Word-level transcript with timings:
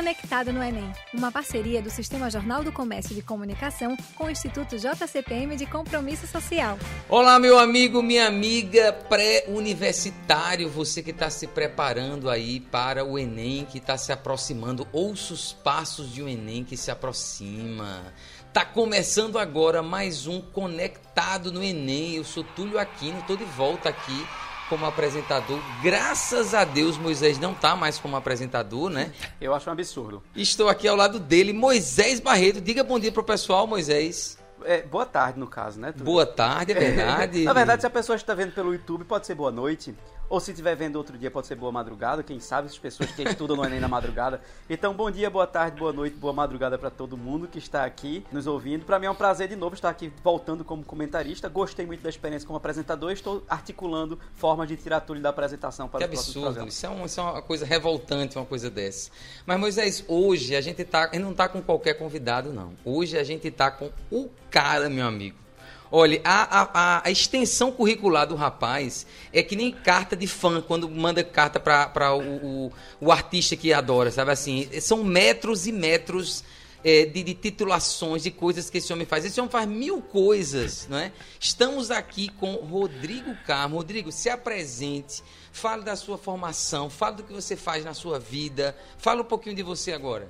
Conectado 0.00 0.50
no 0.50 0.62
Enem, 0.62 0.90
uma 1.12 1.30
parceria 1.30 1.82
do 1.82 1.90
Sistema 1.90 2.30
Jornal 2.30 2.64
do 2.64 2.72
Comércio 2.72 3.14
de 3.14 3.20
Comunicação 3.20 3.94
com 4.14 4.24
o 4.24 4.30
Instituto 4.30 4.78
JCPM 4.78 5.56
de 5.56 5.66
Compromisso 5.66 6.26
Social. 6.26 6.78
Olá, 7.06 7.38
meu 7.38 7.58
amigo, 7.58 8.02
minha 8.02 8.26
amiga 8.26 8.94
pré-universitário, 8.94 10.70
você 10.70 11.02
que 11.02 11.10
está 11.10 11.28
se 11.28 11.46
preparando 11.46 12.30
aí 12.30 12.60
para 12.60 13.04
o 13.04 13.18
Enem, 13.18 13.66
que 13.66 13.76
está 13.76 13.98
se 13.98 14.10
aproximando, 14.10 14.88
ouça 14.90 15.34
os 15.34 15.52
passos 15.52 16.14
de 16.14 16.22
um 16.22 16.28
Enem 16.28 16.64
que 16.64 16.78
se 16.78 16.90
aproxima. 16.90 18.14
Tá 18.54 18.64
começando 18.64 19.38
agora 19.38 19.82
mais 19.82 20.26
um 20.26 20.40
Conectado 20.40 21.52
no 21.52 21.62
Enem. 21.62 22.14
Eu 22.14 22.24
sou 22.24 22.42
Túlio 22.42 22.78
Aquino, 22.78 23.18
estou 23.18 23.36
de 23.36 23.44
volta 23.44 23.90
aqui 23.90 24.26
como 24.70 24.86
apresentador. 24.86 25.58
Graças 25.82 26.54
a 26.54 26.62
Deus, 26.64 26.96
Moisés 26.96 27.40
não 27.40 27.52
tá 27.52 27.74
mais 27.74 27.98
como 27.98 28.14
apresentador, 28.14 28.88
né? 28.88 29.12
Eu 29.40 29.52
acho 29.52 29.68
um 29.68 29.72
absurdo. 29.72 30.22
Estou 30.34 30.68
aqui 30.68 30.86
ao 30.86 30.94
lado 30.94 31.18
dele, 31.18 31.52
Moisés 31.52 32.20
Barreto. 32.20 32.60
Diga 32.60 32.84
bom 32.84 32.98
dia 32.98 33.10
pro 33.10 33.24
pessoal, 33.24 33.66
Moisés. 33.66 34.38
É, 34.64 34.82
boa 34.82 35.04
tarde, 35.04 35.40
no 35.40 35.48
caso, 35.48 35.80
né? 35.80 35.92
Boa 35.92 36.24
tarde, 36.24 36.70
é 36.70 36.74
verdade. 36.74 37.42
Na 37.44 37.52
verdade, 37.52 37.82
se 37.82 37.86
a 37.86 37.90
pessoa 37.90 38.14
está 38.14 38.32
vendo 38.32 38.52
pelo 38.52 38.72
YouTube, 38.72 39.04
pode 39.04 39.26
ser 39.26 39.34
boa 39.34 39.50
noite. 39.50 39.94
Ou 40.30 40.38
se 40.38 40.52
estiver 40.52 40.76
vendo 40.76 40.94
outro 40.94 41.18
dia, 41.18 41.28
pode 41.28 41.48
ser 41.48 41.56
boa 41.56 41.72
madrugada. 41.72 42.22
Quem 42.22 42.38
sabe 42.38 42.68
as 42.68 42.78
pessoas 42.78 43.10
que 43.10 43.20
estudam 43.24 43.56
no 43.56 43.64
Enem 43.64 43.80
na 43.80 43.88
madrugada. 43.88 44.40
Então, 44.68 44.94
bom 44.94 45.10
dia, 45.10 45.28
boa 45.28 45.46
tarde, 45.46 45.76
boa 45.76 45.92
noite, 45.92 46.14
boa 46.14 46.32
madrugada 46.32 46.78
para 46.78 46.88
todo 46.88 47.16
mundo 47.16 47.48
que 47.48 47.58
está 47.58 47.84
aqui 47.84 48.24
nos 48.30 48.46
ouvindo. 48.46 48.84
Para 48.84 49.00
mim 49.00 49.06
é 49.06 49.10
um 49.10 49.14
prazer 49.14 49.48
de 49.48 49.56
novo 49.56 49.74
estar 49.74 49.88
aqui 49.88 50.12
voltando 50.22 50.64
como 50.64 50.84
comentarista. 50.84 51.48
Gostei 51.48 51.84
muito 51.84 52.02
da 52.02 52.08
experiência 52.08 52.46
como 52.46 52.56
apresentador. 52.56 53.10
Estou 53.10 53.42
articulando 53.48 54.20
formas 54.36 54.68
de 54.68 54.76
tirar 54.76 55.00
tudo 55.00 55.20
da 55.20 55.30
apresentação 55.30 55.88
para 55.88 55.98
que 55.98 56.04
absurdo. 56.04 56.64
Isso 56.68 56.86
é, 56.86 56.90
um, 56.90 57.04
isso 57.04 57.20
é, 57.20 57.24
uma 57.24 57.42
coisa 57.42 57.66
revoltante, 57.66 58.38
uma 58.38 58.46
coisa 58.46 58.70
dessa. 58.70 59.10
Mas, 59.44 59.58
Moisés, 59.58 60.04
hoje 60.06 60.54
a 60.54 60.60
gente, 60.60 60.84
tá, 60.84 61.10
não 61.14 61.32
está 61.32 61.48
com 61.48 61.60
qualquer 61.60 61.94
convidado, 61.94 62.52
não. 62.52 62.72
Hoje 62.84 63.18
a 63.18 63.24
gente 63.24 63.48
está 63.48 63.68
com 63.68 63.90
o 64.12 64.30
cara, 64.48 64.88
meu 64.88 65.08
amigo. 65.08 65.49
Olha, 65.92 66.20
a, 66.22 66.60
a, 66.60 67.02
a, 67.04 67.10
extensão 67.10 67.72
curricular 67.72 68.24
do 68.24 68.36
rapaz 68.36 69.04
é 69.32 69.42
que 69.42 69.56
nem 69.56 69.72
carta 69.72 70.14
de 70.14 70.28
fã, 70.28 70.62
quando 70.62 70.88
manda 70.88 71.24
carta 71.24 71.58
para 71.58 72.14
o, 72.14 72.20
o, 72.66 72.72
o, 73.00 73.10
artista 73.10 73.56
que 73.56 73.72
adora, 73.72 74.12
sabe 74.12 74.30
assim? 74.30 74.68
São 74.80 75.02
metros 75.02 75.66
e 75.66 75.72
metros 75.72 76.44
é, 76.84 77.04
de, 77.06 77.24
de, 77.24 77.34
titulações, 77.34 78.22
de 78.22 78.30
coisas 78.30 78.70
que 78.70 78.78
esse 78.78 78.92
homem 78.92 79.04
faz. 79.04 79.24
Esse 79.24 79.40
homem 79.40 79.50
faz 79.50 79.68
mil 79.68 80.00
coisas, 80.00 80.86
não 80.88 80.96
é? 80.96 81.10
Estamos 81.40 81.90
aqui 81.90 82.28
com 82.28 82.52
Rodrigo 82.54 83.34
Carmo. 83.44 83.76
Rodrigo, 83.76 84.12
se 84.12 84.30
apresente, 84.30 85.24
fale 85.50 85.82
da 85.82 85.96
sua 85.96 86.16
formação, 86.16 86.88
fale 86.88 87.16
do 87.16 87.24
que 87.24 87.32
você 87.32 87.56
faz 87.56 87.84
na 87.84 87.94
sua 87.94 88.20
vida, 88.20 88.76
fale 88.96 89.22
um 89.22 89.24
pouquinho 89.24 89.56
de 89.56 89.62
você 89.64 89.92
agora. 89.92 90.28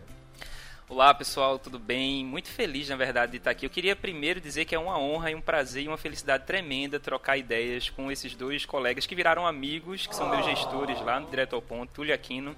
Olá 0.91 1.15
pessoal, 1.15 1.57
tudo 1.57 1.79
bem? 1.79 2.25
Muito 2.25 2.49
feliz 2.49 2.89
na 2.89 2.97
verdade 2.97 3.31
de 3.31 3.39
estar 3.39 3.53
aqui. 3.53 3.65
Eu 3.65 3.71
queria 3.71 3.95
primeiro 3.95 4.41
dizer 4.41 4.65
que 4.65 4.75
é 4.75 4.79
uma 4.79 4.99
honra 4.99 5.31
e 5.31 5.37
um 5.37 5.41
prazer 5.41 5.85
e 5.85 5.87
uma 5.87 5.97
felicidade 5.97 6.45
tremenda 6.45 6.99
trocar 6.99 7.37
ideias 7.37 7.89
com 7.89 8.11
esses 8.11 8.35
dois 8.35 8.67
colegas 8.67 9.07
que 9.07 9.15
viraram 9.15 9.47
amigos, 9.47 10.09
que 10.09 10.17
são 10.17 10.29
meus 10.29 10.45
gestores 10.45 11.01
lá 11.01 11.21
no 11.21 11.31
Direto 11.31 11.55
ao 11.55 11.63
Ponto, 11.63 11.93
Túlio 11.93 12.13
Aquino 12.13 12.57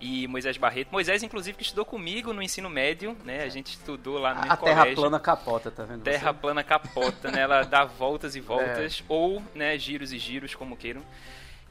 e 0.00 0.28
Moisés 0.28 0.56
Barreto. 0.56 0.92
Moisés, 0.92 1.24
inclusive, 1.24 1.56
que 1.58 1.64
estudou 1.64 1.84
comigo 1.84 2.32
no 2.32 2.40
ensino 2.40 2.70
médio, 2.70 3.16
né? 3.24 3.42
A 3.42 3.48
gente 3.48 3.72
estudou 3.72 4.16
lá 4.16 4.32
no 4.32 4.52
a, 4.52 4.56
colégio. 4.56 4.80
A 4.80 4.84
terra 4.84 4.94
plana 4.94 5.18
capota, 5.18 5.70
tá 5.72 5.84
vendo? 5.84 6.02
Terra 6.04 6.32
você? 6.32 6.38
plana 6.38 6.62
capota, 6.62 7.32
né? 7.32 7.40
Ela 7.40 7.64
dá 7.64 7.84
voltas 7.84 8.36
e 8.36 8.40
voltas, 8.40 9.00
é. 9.00 9.04
ou, 9.08 9.42
né, 9.56 9.76
giros 9.76 10.12
e 10.12 10.18
giros, 10.18 10.54
como 10.54 10.76
queiram. 10.76 11.02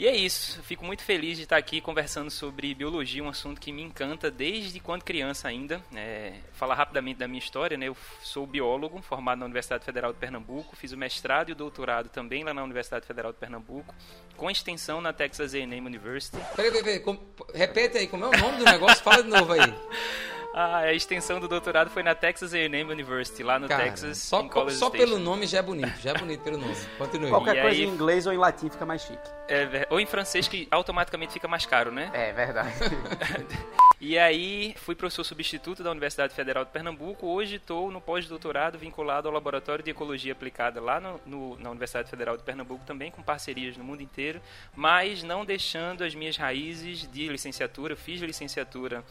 E 0.02 0.08
é 0.08 0.16
isso, 0.16 0.64
fico 0.64 0.84
muito 0.84 1.04
feliz 1.04 1.38
de 1.38 1.44
estar 1.44 1.58
aqui 1.58 1.80
conversando 1.80 2.32
sobre 2.32 2.74
biologia, 2.74 3.24
um 3.24 3.30
assunto 3.30 3.62
que 3.62 3.72
me 3.72 3.84
encanta 3.84 4.32
desde 4.32 4.80
quando 4.80 5.04
criança 5.04 5.48
ainda. 5.48 5.80
É, 5.96 6.34
falar 6.54 6.74
rapidamente 6.74 7.20
da 7.20 7.28
minha 7.28 7.38
história, 7.38 7.78
né? 7.78 7.88
Eu 7.88 7.96
sou 8.24 8.48
biólogo, 8.48 9.00
formado 9.04 9.38
na 9.38 9.46
Universidade 9.46 9.86
Federal 9.86 10.12
de 10.12 10.18
Pernambuco, 10.18 10.76
fiz 10.76 10.92
o 10.92 10.98
mestrado 10.98 11.50
e 11.50 11.52
o 11.52 11.56
doutorado 11.56 12.10
também 12.10 12.44
lá 12.44 12.52
na 12.52 12.64
Universidade 12.64 13.06
Federal 13.06 13.32
de 13.32 13.38
Pernambuco, 13.38 13.94
com 14.36 14.50
extensão 14.50 15.02
na 15.02 15.14
Texas 15.14 15.54
A&M 15.54 15.86
University. 15.86 16.36
Peraí, 16.56 16.72
peraí, 16.72 17.00
peraí, 17.00 17.20
repete 17.54 17.98
aí, 18.00 18.08
como 18.08 18.26
é 18.26 18.30
o 18.30 18.40
nome 18.40 18.58
do 18.58 18.66
negócio? 18.66 19.04
Fala 19.04 19.22
de 19.22 19.30
novo 19.30 19.54
aí. 19.54 19.62
a 20.54 20.94
extensão 20.94 21.40
do 21.40 21.48
doutorado 21.48 21.90
foi 21.90 22.04
na 22.04 22.14
Texas 22.14 22.54
A&M 22.54 22.92
University, 22.92 23.44
lá 23.44 23.58
no 23.58 23.68
Cara, 23.68 23.84
Texas. 23.84 24.18
Só, 24.18 24.48
só 24.70 24.90
pelo 24.90 25.18
nome 25.18 25.48
já 25.48 25.60
é 25.60 25.62
bonito, 25.62 26.00
já 26.00 26.12
é 26.12 26.14
bonito 26.14 26.42
pelo 26.42 26.58
nome. 26.58 26.76
Continue. 26.98 27.30
Qualquer 27.30 27.58
e 27.58 27.62
coisa 27.62 27.78
aí, 27.78 27.86
em 27.86 27.90
inglês 27.90 28.28
ou 28.28 28.34
em 28.34 28.38
latim 28.38 28.70
fica 28.70 28.86
mais 28.86 29.02
chique. 29.02 29.30
É, 29.48 29.88
ou 29.90 30.00
em 30.00 30.06
francês 30.06 30.48
que 30.48 30.68
automaticamente 30.70 31.34
fica 31.34 31.48
mais 31.48 31.66
caro, 31.66 31.92
né? 31.92 32.10
É 32.14 32.32
verdade. 32.34 32.74
e 34.02 34.18
aí 34.18 34.74
fui 34.78 34.96
professor 34.96 35.24
substituto 35.24 35.84
da 35.84 35.92
Universidade 35.92 36.34
Federal 36.34 36.66
de 36.66 36.72
Pernambuco. 36.72 37.28
Hoje 37.28 37.58
estou 37.58 37.92
no 37.92 38.02
pós-doutorado 38.02 38.80
vinculado 38.80 39.28
ao 39.28 39.34
Laboratório 39.34 39.86
de 39.86 39.92
Ecologia 39.92 40.32
Aplicada 40.32 40.82
lá 40.82 41.00
no, 41.00 41.22
no, 41.24 41.60
na 41.60 41.70
Universidade 41.70 42.10
Federal 42.10 42.36
de 42.36 42.42
Pernambuco 42.42 42.84
também, 42.84 43.12
com 43.12 43.22
parcerias 43.22 43.78
no 43.78 43.84
mundo 43.84 44.02
inteiro, 44.02 44.42
mas 44.76 45.22
não 45.22 45.46
deixando 45.46 46.04
as 46.04 46.16
minhas 46.16 46.36
raízes 46.36 47.08
de 47.12 47.28
licenciatura. 47.28 47.96
Fiz 47.96 48.20
licenciatura 48.20 49.04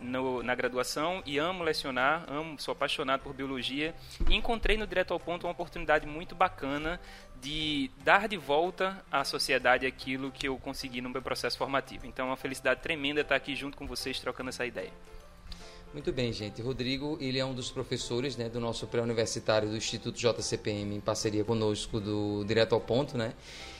no, 0.00 0.42
na 0.42 0.54
graduação 0.54 1.22
e 1.26 1.36
amo 1.36 1.62
lecionar, 1.62 2.24
amo, 2.26 2.58
sou 2.58 2.72
apaixonado 2.72 3.20
por 3.20 3.34
biologia 3.34 3.94
e 4.30 4.34
encontrei 4.34 4.78
no 4.78 4.86
Direto 4.86 5.12
ao 5.12 5.20
Ponto 5.20 5.46
uma 5.46 5.52
oportunidade 5.52 6.06
muito 6.06 6.34
bacana 6.34 6.98
de 7.40 7.90
dar 8.04 8.28
de 8.28 8.36
volta 8.36 9.02
à 9.10 9.24
sociedade 9.24 9.86
aquilo 9.86 10.30
que 10.30 10.48
eu 10.48 10.56
consegui 10.58 11.00
no 11.00 11.08
meu 11.08 11.22
processo 11.22 11.56
formativo. 11.56 12.06
Então 12.06 12.26
é 12.26 12.30
uma 12.30 12.36
felicidade 12.36 12.80
tremenda 12.80 13.20
estar 13.20 13.36
aqui 13.36 13.54
junto 13.54 13.76
com 13.76 13.86
vocês 13.86 14.18
trocando 14.18 14.50
essa 14.50 14.66
ideia. 14.66 14.90
Muito 15.92 16.12
bem, 16.12 16.32
gente. 16.32 16.60
Rodrigo, 16.60 17.16
ele 17.20 17.38
é 17.38 17.44
um 17.44 17.54
dos 17.54 17.70
professores 17.70 18.36
né, 18.36 18.48
do 18.48 18.60
nosso 18.60 18.86
pré-universitário 18.86 19.68
do 19.68 19.76
Instituto 19.76 20.18
JCPM, 20.18 20.96
em 20.96 21.00
parceria 21.00 21.44
conosco 21.44 21.98
do 21.98 22.44
Direto 22.44 22.74
ao 22.74 22.80
Ponto, 22.80 23.16
né? 23.16 23.32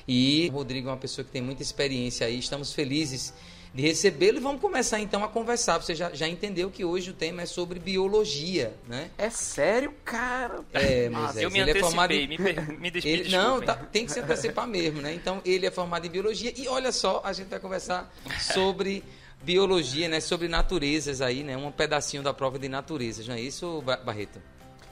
E 0.06 0.48
Rodrigo 0.48 0.88
é 0.88 0.92
uma 0.92 0.96
pessoa 0.96 1.22
que 1.22 1.30
tem 1.30 1.42
muita 1.42 1.60
experiência 1.60 2.26
aí. 2.26 2.38
Estamos 2.38 2.72
felizes 2.72 3.34
de 3.74 3.82
recebê-lo 3.82 4.38
e 4.38 4.40
vamos 4.40 4.60
começar 4.60 5.00
então 5.00 5.22
a 5.22 5.28
conversar. 5.28 5.78
Você 5.78 5.94
já, 5.94 6.10
já 6.12 6.26
entendeu 6.26 6.70
que 6.70 6.84
hoje 6.84 7.10
o 7.10 7.12
tema 7.12 7.42
é 7.42 7.46
sobre 7.46 7.78
biologia, 7.78 8.74
né? 8.86 9.10
É 9.18 9.30
sério, 9.30 9.94
cara? 10.04 10.60
É, 10.72 11.08
Moisés, 11.08 11.42
eu 11.42 11.50
me 11.50 11.58
ele 11.58 11.70
é 11.70 11.80
formado 11.80 12.12
em... 12.12 12.26
me, 12.26 12.38
me 12.38 12.92
ele, 13.04 13.28
Não, 13.28 13.60
tá, 13.60 13.74
tem 13.74 14.06
que 14.06 14.12
se 14.12 14.20
antecipar 14.20 14.66
mesmo, 14.66 15.00
né? 15.00 15.12
Então, 15.12 15.40
ele 15.44 15.66
é 15.66 15.70
formado 15.70 16.06
em 16.06 16.10
biologia 16.10 16.52
e 16.56 16.68
olha 16.68 16.92
só, 16.92 17.20
a 17.24 17.32
gente 17.32 17.48
vai 17.48 17.60
conversar 17.60 18.12
sobre 18.40 19.04
biologia, 19.42 20.08
né? 20.08 20.20
Sobre 20.20 20.48
naturezas 20.48 21.20
aí, 21.20 21.42
né? 21.42 21.56
Um 21.56 21.70
pedacinho 21.70 22.22
da 22.22 22.32
prova 22.32 22.58
de 22.58 22.68
naturezas, 22.68 23.28
não 23.28 23.34
é 23.34 23.40
isso, 23.40 23.82
Barreto? 24.04 24.40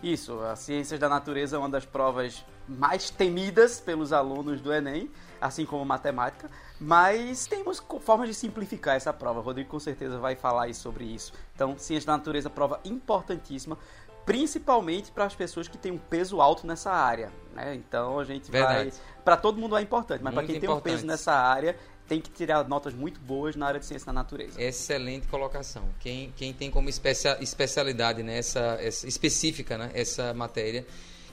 Isso, 0.03 0.41
a 0.41 0.54
Ciências 0.54 1.00
da 1.00 1.09
Natureza 1.09 1.56
é 1.56 1.59
uma 1.59 1.69
das 1.69 1.84
provas 1.84 2.44
mais 2.69 3.10
temidas 3.10 3.81
pelos 3.81 4.12
alunos 4.12 4.60
do 4.60 4.72
Enem, 4.72 5.10
assim 5.41 5.65
como 5.65 5.84
matemática. 5.84 6.50
Mas 6.81 7.47
temos 7.47 7.82
formas 8.00 8.28
de 8.28 8.34
simplificar 8.34 8.97
essa 8.97 9.12
prova. 9.12 9.41
O 9.41 9.42
Rodrigo 9.42 9.70
com 9.70 9.81
certeza 9.81 10.19
vai 10.19 10.37
falar 10.37 10.72
sobre 10.75 11.04
isso. 11.04 11.32
Então, 11.54 11.78
ciência 11.78 12.06
da 12.06 12.16
natureza, 12.16 12.50
prova 12.50 12.81
importantíssima, 12.84 13.78
principalmente 14.26 15.10
para 15.10 15.25
as 15.25 15.34
pessoas 15.34 15.69
que 15.69 15.78
têm 15.78 15.92
um 15.92 15.98
peso 15.98 16.41
alto 16.41 16.66
nessa 16.66 16.91
área. 16.91 17.32
Né? 17.54 17.75
Então, 17.75 18.19
a 18.19 18.25
gente 18.25 18.50
Verdade. 18.50 18.91
vai. 18.91 19.00
Para 19.25 19.36
todo 19.36 19.59
mundo 19.59 19.76
é 19.76 19.82
importante, 19.82 20.22
mas 20.22 20.34
para 20.34 20.44
quem 20.44 20.56
importante. 20.56 20.82
tem 20.82 20.92
um 20.92 20.97
peso 20.97 21.06
nessa 21.06 21.32
área, 21.32 21.76
tem 22.06 22.20
que 22.20 22.31
tirar 22.31 22.66
notas 22.69 22.94
muito 22.94 23.20
boas 23.20 23.56
na 23.56 23.66
área 23.66 23.81
de 23.81 23.86
ciência 23.86 24.06
da 24.06 24.12
natureza. 24.12 24.60
Excelente 24.60 25.26
colocação. 25.28 25.82
Quem, 25.98 26.32
quem 26.36 26.53
tem 26.53 26.70
como 26.70 26.88
especia, 26.88 27.36
especialidade 27.41 28.22
nessa 28.22 28.76
né, 28.76 28.88
específica 28.88 29.78
né, 29.78 29.91
essa 29.94 30.32
matéria 30.34 30.86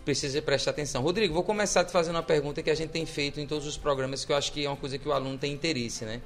precisa 0.03 0.41
prestar 0.41 0.71
atenção. 0.71 1.01
Rodrigo, 1.01 1.33
vou 1.33 1.43
começar 1.43 1.83
te 1.83 1.91
fazendo 1.91 2.15
uma 2.15 2.23
pergunta 2.23 2.61
que 2.61 2.69
a 2.69 2.75
gente 2.75 2.89
tem 2.89 3.05
feito 3.05 3.39
em 3.39 3.47
todos 3.47 3.65
os 3.65 3.77
programas, 3.77 4.25
que 4.25 4.31
eu 4.31 4.35
acho 4.35 4.51
que 4.51 4.65
é 4.65 4.69
uma 4.69 4.77
coisa 4.77 4.97
que 4.97 5.07
o 5.07 5.11
aluno 5.11 5.37
tem 5.37 5.53
interesse, 5.53 6.05
né? 6.05 6.21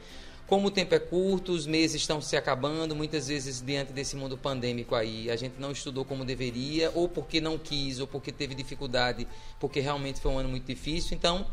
Como 0.48 0.70
o 0.70 0.72
tempo 0.72 0.96
é 0.96 1.00
curto, 1.00 1.52
os 1.52 1.68
meses 1.68 2.02
estão 2.02 2.22
se 2.22 2.38
acabando, 2.38 2.96
muitas 2.96 3.28
vezes 3.28 3.62
diante 3.62 3.92
desse 3.92 4.16
mundo 4.16 4.38
pandêmico 4.38 4.96
aí, 4.96 5.30
a 5.30 5.36
gente 5.36 5.56
não 5.60 5.74
estudou 5.74 6.06
como 6.06 6.24
deveria, 6.24 6.90
ou 6.96 7.10
porque 7.10 7.42
não 7.42 7.58
quis, 7.58 8.00
ou 8.00 8.08
porque 8.08 8.32
teve 8.32 8.56
dificuldade, 8.56 9.28
porque 9.60 9.82
realmente 9.82 10.22
foi 10.22 10.32
um 10.32 10.38
ano 10.40 10.48
muito 10.48 10.66
difícil. 10.66 11.18
Então, 11.18 11.46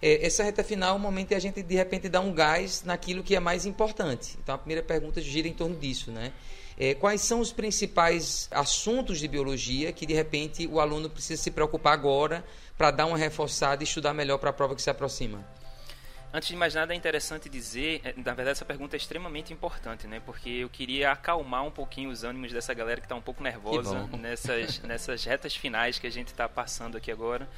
é, 0.00 0.24
essa 0.24 0.44
reta 0.44 0.62
final 0.62 0.94
é 0.94 0.96
o 0.96 1.00
momento 1.00 1.30
de 1.30 1.34
a 1.34 1.40
gente 1.40 1.60
de 1.60 1.74
repente 1.74 2.08
dar 2.08 2.20
um 2.20 2.32
gás 2.32 2.84
naquilo 2.84 3.22
que 3.22 3.34
é 3.34 3.40
mais 3.40 3.66
importante. 3.66 4.36
Então, 4.40 4.54
a 4.54 4.58
primeira 4.58 4.82
pergunta 4.82 5.20
gira 5.20 5.48
em 5.48 5.52
torno 5.52 5.74
disso, 5.74 6.12
né? 6.12 6.32
É, 6.78 6.94
quais 6.94 7.22
são 7.22 7.40
os 7.40 7.52
principais 7.52 8.48
assuntos 8.50 9.18
de 9.18 9.26
biologia 9.26 9.92
que 9.92 10.04
de 10.04 10.12
repente 10.12 10.66
o 10.66 10.78
aluno 10.78 11.08
precisa 11.08 11.42
se 11.42 11.50
preocupar 11.50 11.94
agora 11.94 12.44
para 12.76 12.90
dar 12.90 13.06
uma 13.06 13.16
reforçada 13.16 13.82
e 13.82 13.84
estudar 13.84 14.12
melhor 14.12 14.38
para 14.38 14.50
a 14.50 14.52
prova 14.52 14.74
que 14.74 14.82
se 14.82 14.90
aproxima? 14.90 15.42
Antes 16.32 16.50
de 16.50 16.56
mais 16.56 16.74
nada, 16.74 16.92
é 16.92 16.96
interessante 16.96 17.48
dizer, 17.48 18.02
é, 18.04 18.12
na 18.16 18.34
verdade, 18.34 18.50
essa 18.50 18.64
pergunta 18.64 18.94
é 18.94 18.98
extremamente 18.98 19.54
importante, 19.54 20.06
né? 20.06 20.20
Porque 20.20 20.50
eu 20.50 20.68
queria 20.68 21.12
acalmar 21.12 21.64
um 21.64 21.70
pouquinho 21.70 22.10
os 22.10 22.24
ânimos 22.24 22.52
dessa 22.52 22.74
galera 22.74 23.00
que 23.00 23.06
está 23.06 23.14
um 23.14 23.22
pouco 23.22 23.42
nervosa 23.42 24.06
nessas, 24.18 24.80
nessas 24.80 25.24
retas 25.24 25.56
finais 25.56 25.98
que 25.98 26.06
a 26.06 26.10
gente 26.10 26.28
está 26.28 26.46
passando 26.46 26.98
aqui 26.98 27.10
agora 27.10 27.48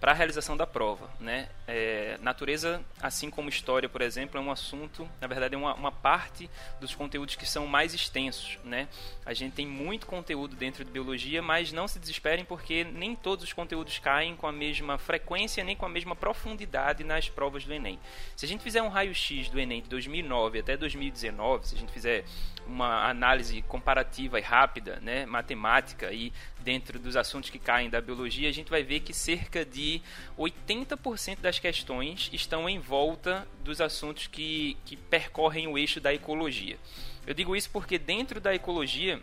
para 0.00 0.12
a 0.12 0.14
realização 0.14 0.56
da 0.56 0.66
prova. 0.66 1.10
Né? 1.18 1.48
É, 1.66 2.18
natureza, 2.20 2.82
assim 3.00 3.30
como 3.30 3.48
história, 3.48 3.88
por 3.88 4.00
exemplo, 4.00 4.38
é 4.38 4.42
um 4.42 4.50
assunto, 4.50 5.08
na 5.20 5.26
verdade, 5.26 5.54
é 5.54 5.58
uma, 5.58 5.74
uma 5.74 5.92
parte 5.92 6.48
dos 6.80 6.94
conteúdos 6.94 7.34
que 7.34 7.46
são 7.46 7.66
mais 7.66 7.94
extensos. 7.94 8.58
Né? 8.64 8.88
A 9.24 9.34
gente 9.34 9.54
tem 9.54 9.66
muito 9.66 10.06
conteúdo 10.06 10.56
dentro 10.56 10.84
de 10.84 10.90
biologia, 10.90 11.42
mas 11.42 11.72
não 11.72 11.88
se 11.88 11.98
desesperem 11.98 12.44
porque 12.44 12.84
nem 12.84 13.14
todos 13.14 13.44
os 13.44 13.52
conteúdos 13.52 13.98
caem 13.98 14.36
com 14.36 14.46
a 14.46 14.52
mesma 14.52 14.98
frequência 14.98 15.64
nem 15.64 15.76
com 15.76 15.86
a 15.86 15.88
mesma 15.88 16.14
profundidade 16.14 17.04
nas 17.04 17.28
provas 17.28 17.64
do 17.64 17.72
Enem. 17.72 17.98
Se 18.36 18.44
a 18.44 18.48
gente 18.48 18.62
fizer 18.62 18.82
um 18.82 18.88
raio-x 18.88 19.48
do 19.48 19.58
Enem 19.58 19.82
de 19.82 19.88
2009 19.88 20.60
até 20.60 20.76
2019, 20.76 21.68
se 21.68 21.74
a 21.74 21.78
gente 21.78 21.92
fizer 21.92 22.24
uma 22.66 23.08
análise 23.08 23.62
comparativa 23.62 24.38
e 24.38 24.42
rápida, 24.42 24.98
né, 25.00 25.24
matemática 25.24 26.12
e 26.12 26.32
dentro 26.66 26.98
dos 26.98 27.14
assuntos 27.14 27.48
que 27.48 27.60
caem 27.60 27.88
da 27.88 28.00
biologia, 28.00 28.48
a 28.48 28.52
gente 28.52 28.68
vai 28.68 28.82
ver 28.82 28.98
que 28.98 29.14
cerca 29.14 29.64
de 29.64 30.02
80% 30.36 31.38
das 31.38 31.60
questões 31.60 32.28
estão 32.32 32.68
em 32.68 32.80
volta 32.80 33.46
dos 33.62 33.80
assuntos 33.80 34.26
que, 34.26 34.76
que 34.84 34.96
percorrem 34.96 35.68
o 35.68 35.78
eixo 35.78 36.00
da 36.00 36.12
ecologia. 36.12 36.76
Eu 37.24 37.34
digo 37.34 37.54
isso 37.54 37.70
porque 37.70 37.98
dentro 37.98 38.40
da 38.40 38.52
ecologia 38.52 39.22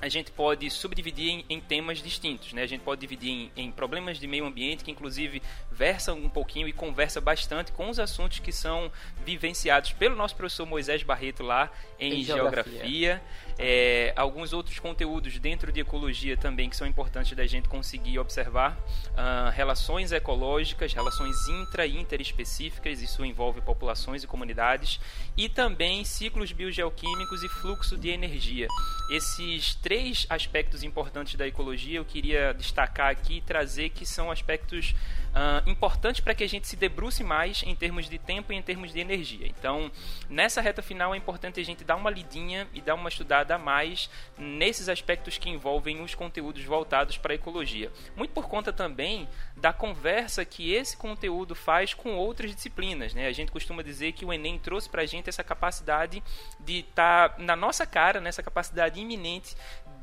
a 0.00 0.08
gente 0.08 0.30
pode 0.30 0.68
subdividir 0.70 1.30
em, 1.30 1.44
em, 1.48 1.60
temas 1.60 2.02
distintos, 2.02 2.52
né? 2.52 2.62
A 2.62 2.66
gente 2.66 2.82
pode 2.82 3.00
dividir 3.00 3.30
em, 3.30 3.52
em, 3.56 3.72
problemas 3.72 4.18
de 4.18 4.26
meio 4.26 4.44
ambiente, 4.44 4.84
que 4.84 4.90
inclusive 4.90 5.42
versa 5.70 6.12
um 6.12 6.28
pouquinho 6.28 6.68
e 6.68 6.72
conversa 6.72 7.20
bastante 7.20 7.72
com 7.72 7.88
os 7.88 7.98
assuntos 7.98 8.38
que 8.38 8.52
são 8.52 8.90
vivenciados 9.24 9.92
pelo 9.92 10.14
nosso 10.14 10.36
professor 10.36 10.66
Moisés 10.66 11.02
Barreto 11.02 11.42
lá 11.42 11.70
em, 11.98 12.20
em 12.20 12.24
geografia. 12.24 12.72
geografia. 12.72 13.22
É, 13.58 14.12
alguns 14.16 14.52
outros 14.52 14.78
conteúdos 14.78 15.38
dentro 15.38 15.72
de 15.72 15.80
ecologia 15.80 16.36
também 16.36 16.68
que 16.68 16.76
são 16.76 16.86
importantes 16.86 17.34
da 17.34 17.46
gente 17.46 17.68
conseguir 17.68 18.18
observar. 18.18 18.78
Uh, 19.12 19.50
relações 19.54 20.12
ecológicas, 20.12 20.92
relações 20.92 21.34
intra 21.48 21.86
e 21.86 21.96
interespecíficas, 21.96 23.00
isso 23.00 23.24
envolve 23.24 23.62
populações 23.62 24.22
e 24.22 24.26
comunidades. 24.26 25.00
E 25.36 25.48
também 25.48 26.04
ciclos 26.04 26.52
biogeoquímicos 26.52 27.42
e 27.42 27.48
fluxo 27.48 27.96
de 27.96 28.10
energia. 28.10 28.68
Esses 29.10 29.74
três 29.86 30.26
aspectos 30.28 30.82
importantes 30.82 31.36
da 31.36 31.46
ecologia 31.46 32.00
eu 32.00 32.04
queria 32.04 32.52
destacar 32.52 33.08
aqui 33.08 33.36
e 33.36 33.40
trazer 33.40 33.90
que 33.90 34.04
são 34.04 34.32
aspectos 34.32 34.96
uh, 35.36 35.68
importantes 35.68 36.20
para 36.20 36.34
que 36.34 36.42
a 36.42 36.48
gente 36.48 36.66
se 36.66 36.76
debruce 36.76 37.22
mais 37.22 37.62
em 37.64 37.76
termos 37.76 38.08
de 38.08 38.18
tempo 38.18 38.52
e 38.52 38.56
em 38.56 38.62
termos 38.62 38.92
de 38.92 38.98
energia. 38.98 39.46
Então, 39.46 39.90
nessa 40.28 40.60
reta 40.60 40.82
final 40.82 41.14
é 41.14 41.18
importante 41.18 41.60
a 41.60 41.64
gente 41.64 41.84
dar 41.84 41.96
uma 41.96 42.10
lidinha 42.10 42.66
e 42.72 42.80
dar 42.80 42.94
uma 42.94 43.08
estudada 43.08 43.54
a 43.54 43.58
mais 43.58 44.08
nesses 44.38 44.88
aspectos 44.88 45.36
que 45.36 45.50
envolvem 45.50 46.02
os 46.02 46.14
conteúdos 46.14 46.64
voltados 46.64 47.18
para 47.18 47.32
a 47.32 47.36
ecologia. 47.36 47.92
Muito 48.16 48.30
por 48.30 48.48
conta 48.48 48.72
também 48.72 49.28
da 49.56 49.72
conversa 49.72 50.44
que 50.44 50.72
esse 50.72 50.96
conteúdo 50.96 51.54
faz 51.54 51.92
com 51.92 52.14
outras 52.16 52.54
disciplinas. 52.54 53.12
Né? 53.12 53.26
A 53.26 53.32
gente 53.32 53.52
costuma 53.52 53.82
dizer 53.82 54.12
que 54.12 54.24
o 54.24 54.32
Enem 54.32 54.58
trouxe 54.58 54.88
para 54.88 55.02
a 55.02 55.06
gente 55.06 55.28
essa 55.28 55.44
capacidade 55.44 56.22
de 56.60 56.80
estar 56.80 57.30
tá 57.30 57.42
na 57.42 57.54
nossa 57.54 57.86
cara, 57.86 58.20
nessa 58.20 58.42
capacidade 58.42 59.00
iminente 59.00 59.54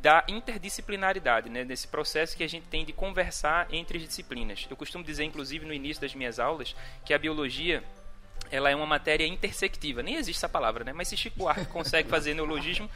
da 0.03 0.21
interdisciplinaridade, 0.27 1.49
né, 1.49 1.63
processo 1.87 2.35
que 2.35 2.43
a 2.43 2.49
gente 2.49 2.67
tem 2.67 2.83
de 2.83 2.91
conversar 2.91 3.73
entre 3.73 3.97
as 3.97 4.03
disciplinas. 4.03 4.67
Eu 4.69 4.75
costumo 4.75 5.01
dizer, 5.01 5.23
inclusive, 5.23 5.65
no 5.65 5.73
início 5.73 6.01
das 6.01 6.13
minhas 6.13 6.39
aulas, 6.39 6.75
que 7.05 7.13
a 7.13 7.17
biologia 7.17 7.81
ela 8.53 8.69
é 8.69 8.75
uma 8.75 8.85
matéria 8.85 9.25
intersectiva. 9.25 10.03
Nem 10.03 10.15
existe 10.15 10.37
essa 10.37 10.47
palavra, 10.47 10.83
né? 10.83 10.93
Mas 10.93 11.07
se 11.07 11.17
Chico 11.17 11.39
Buarque 11.39 11.65
consegue 11.73 12.07
fazer 12.07 12.35
neologismo, 12.35 12.87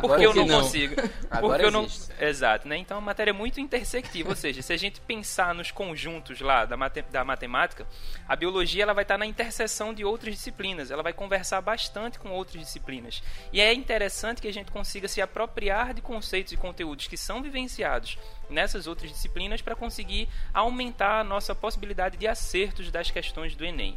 por 0.00 0.18
que 0.18 0.24
eu 0.24 0.34
não, 0.34 0.44
não. 0.44 0.60
consigo? 0.60 0.96
Porque 1.40 1.64
eu 1.64 1.70
não... 1.70 1.86
Exato, 2.18 2.66
né? 2.66 2.78
Então, 2.78 2.96
é 2.96 2.98
uma 2.98 3.06
matéria 3.06 3.32
muito 3.32 3.60
intersectiva, 3.60 4.30
ou 4.30 4.34
seja, 4.34 4.60
se 4.60 4.72
a 4.72 4.76
gente 4.76 5.00
pensar 5.00 5.54
nos 5.54 5.70
conjuntos 5.70 6.40
lá 6.40 6.64
da, 6.64 6.76
mate... 6.76 7.02
da 7.02 7.22
matemática, 7.24 7.86
a 8.28 8.34
biologia 8.34 8.82
ela 8.82 8.92
vai 8.92 9.04
estar 9.04 9.16
na 9.16 9.24
interseção 9.24 9.94
de 9.94 10.04
outras 10.04 10.34
disciplinas, 10.34 10.90
ela 10.90 11.02
vai 11.02 11.12
conversar 11.12 11.60
bastante 11.60 12.18
com 12.18 12.30
outras 12.30 12.60
disciplinas. 12.60 13.22
E 13.52 13.60
é 13.60 13.72
interessante 13.72 14.42
que 14.42 14.48
a 14.48 14.52
gente 14.52 14.72
consiga 14.72 15.06
se 15.06 15.22
apropriar 15.22 15.94
de 15.94 16.02
conceitos 16.02 16.52
e 16.52 16.56
conteúdos 16.56 17.06
que 17.06 17.16
são 17.16 17.40
vivenciados 17.40 18.18
nessas 18.50 18.88
outras 18.88 19.12
disciplinas 19.12 19.62
para 19.62 19.76
conseguir 19.76 20.28
aumentar 20.52 21.20
a 21.20 21.24
nossa 21.24 21.54
possibilidade 21.54 22.16
de 22.16 22.26
acertos 22.26 22.90
das 22.90 23.12
questões 23.12 23.54
do 23.54 23.64
Enem. 23.64 23.96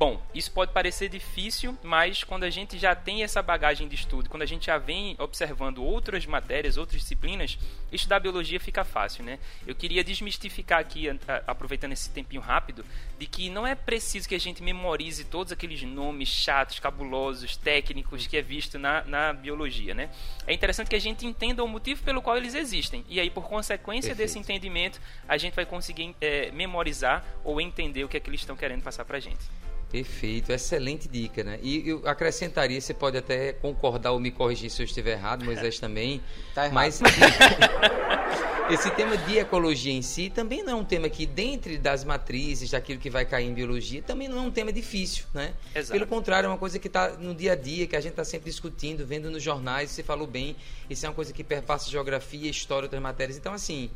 Bom, 0.00 0.18
isso 0.34 0.50
pode 0.50 0.72
parecer 0.72 1.10
difícil, 1.10 1.76
mas 1.82 2.24
quando 2.24 2.44
a 2.44 2.48
gente 2.48 2.78
já 2.78 2.94
tem 2.94 3.22
essa 3.22 3.42
bagagem 3.42 3.86
de 3.86 3.96
estudo, 3.96 4.30
quando 4.30 4.40
a 4.40 4.46
gente 4.46 4.64
já 4.64 4.78
vem 4.78 5.14
observando 5.18 5.84
outras 5.84 6.24
matérias, 6.24 6.78
outras 6.78 7.02
disciplinas, 7.02 7.58
estudar 7.92 8.18
biologia 8.18 8.58
fica 8.58 8.82
fácil, 8.82 9.22
né? 9.22 9.38
Eu 9.66 9.74
queria 9.74 10.02
desmistificar 10.02 10.78
aqui, 10.78 11.06
aproveitando 11.46 11.92
esse 11.92 12.08
tempinho 12.08 12.40
rápido, 12.40 12.82
de 13.18 13.26
que 13.26 13.50
não 13.50 13.66
é 13.66 13.74
preciso 13.74 14.26
que 14.26 14.34
a 14.34 14.40
gente 14.40 14.62
memorize 14.62 15.22
todos 15.24 15.52
aqueles 15.52 15.82
nomes 15.82 16.30
chatos, 16.30 16.78
cabulosos, 16.78 17.58
técnicos 17.58 18.26
que 18.26 18.38
é 18.38 18.42
visto 18.42 18.78
na, 18.78 19.04
na 19.04 19.34
biologia, 19.34 19.92
né? 19.92 20.08
É 20.46 20.54
interessante 20.54 20.88
que 20.88 20.96
a 20.96 21.00
gente 21.00 21.26
entenda 21.26 21.62
o 21.62 21.68
motivo 21.68 22.02
pelo 22.02 22.22
qual 22.22 22.38
eles 22.38 22.54
existem. 22.54 23.04
E 23.06 23.20
aí, 23.20 23.28
por 23.28 23.46
consequência 23.46 24.16
Perfeito. 24.16 24.28
desse 24.28 24.38
entendimento, 24.38 24.98
a 25.28 25.36
gente 25.36 25.54
vai 25.54 25.66
conseguir 25.66 26.16
é, 26.22 26.50
memorizar 26.52 27.22
ou 27.44 27.60
entender 27.60 28.02
o 28.02 28.08
que 28.08 28.16
é 28.16 28.20
que 28.20 28.30
eles 28.30 28.40
estão 28.40 28.56
querendo 28.56 28.82
passar 28.82 29.04
pra 29.04 29.20
gente. 29.20 29.44
Perfeito, 29.90 30.52
excelente 30.52 31.08
dica, 31.08 31.42
né? 31.42 31.58
E 31.62 31.88
eu 31.88 32.02
acrescentaria, 32.06 32.80
você 32.80 32.94
pode 32.94 33.16
até 33.16 33.52
concordar 33.52 34.12
ou 34.12 34.20
me 34.20 34.30
corrigir 34.30 34.70
se 34.70 34.80
eu 34.80 34.84
estiver 34.84 35.12
errado, 35.12 35.44
Moisés 35.44 35.78
também. 35.80 36.22
tá 36.54 36.66
errado. 36.66 36.74
Mas 36.74 37.00
esse 38.70 38.88
tema 38.92 39.16
de 39.16 39.38
ecologia 39.38 39.92
em 39.92 40.00
si 40.00 40.30
também 40.30 40.62
não 40.62 40.74
é 40.74 40.76
um 40.76 40.84
tema 40.84 41.08
que, 41.08 41.26
dentre 41.26 41.76
das 41.76 42.04
matrizes, 42.04 42.70
daquilo 42.70 43.00
que 43.00 43.10
vai 43.10 43.24
cair 43.24 43.48
em 43.48 43.52
biologia, 43.52 44.00
também 44.00 44.28
não 44.28 44.38
é 44.38 44.40
um 44.42 44.50
tema 44.50 44.72
difícil, 44.72 45.24
né? 45.34 45.54
Exato. 45.74 45.92
Pelo 45.92 46.06
contrário, 46.06 46.46
é 46.46 46.50
uma 46.50 46.58
coisa 46.58 46.78
que 46.78 46.86
está 46.86 47.10
no 47.10 47.34
dia 47.34 47.52
a 47.52 47.56
dia, 47.56 47.86
que 47.88 47.96
a 47.96 48.00
gente 48.00 48.12
está 48.12 48.24
sempre 48.24 48.48
discutindo, 48.48 49.04
vendo 49.04 49.28
nos 49.28 49.42
jornais, 49.42 49.90
você 49.90 50.04
falou 50.04 50.26
bem, 50.26 50.54
isso 50.88 51.04
é 51.04 51.08
uma 51.08 51.14
coisa 51.14 51.32
que 51.32 51.42
perpassa 51.42 51.90
geografia, 51.90 52.48
história, 52.48 52.84
outras 52.84 53.02
matérias. 53.02 53.36
Então, 53.36 53.52
assim, 53.52 53.90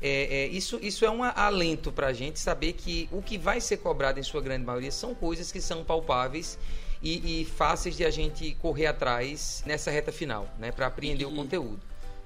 é, 0.00 0.44
é, 0.44 0.46
isso, 0.46 0.78
isso 0.82 1.04
é 1.04 1.10
um 1.10 1.22
alento 1.22 1.92
para 1.92 2.08
a 2.08 2.12
gente 2.12 2.38
saber 2.38 2.72
que 2.72 3.08
o 3.12 3.20
que 3.20 3.36
vai 3.36 3.60
ser 3.60 3.78
cobrado 3.78 4.18
em 4.18 4.22
sua 4.22 4.40
grande 4.40 4.64
maioria 4.64 4.90
são 4.90 5.14
coisas 5.14 5.52
que 5.52 5.60
são 5.60 5.84
palpáveis 5.84 6.58
e, 7.02 7.42
e 7.42 7.44
fáceis 7.44 7.96
de 7.96 8.04
a 8.04 8.10
gente 8.10 8.54
correr 8.54 8.86
atrás 8.86 9.62
nessa 9.66 9.90
reta 9.90 10.10
final, 10.10 10.48
né, 10.58 10.72
para 10.72 10.86
apreender 10.86 11.26
e, 11.26 11.30
o 11.30 11.34
conteúdo. 11.34 11.80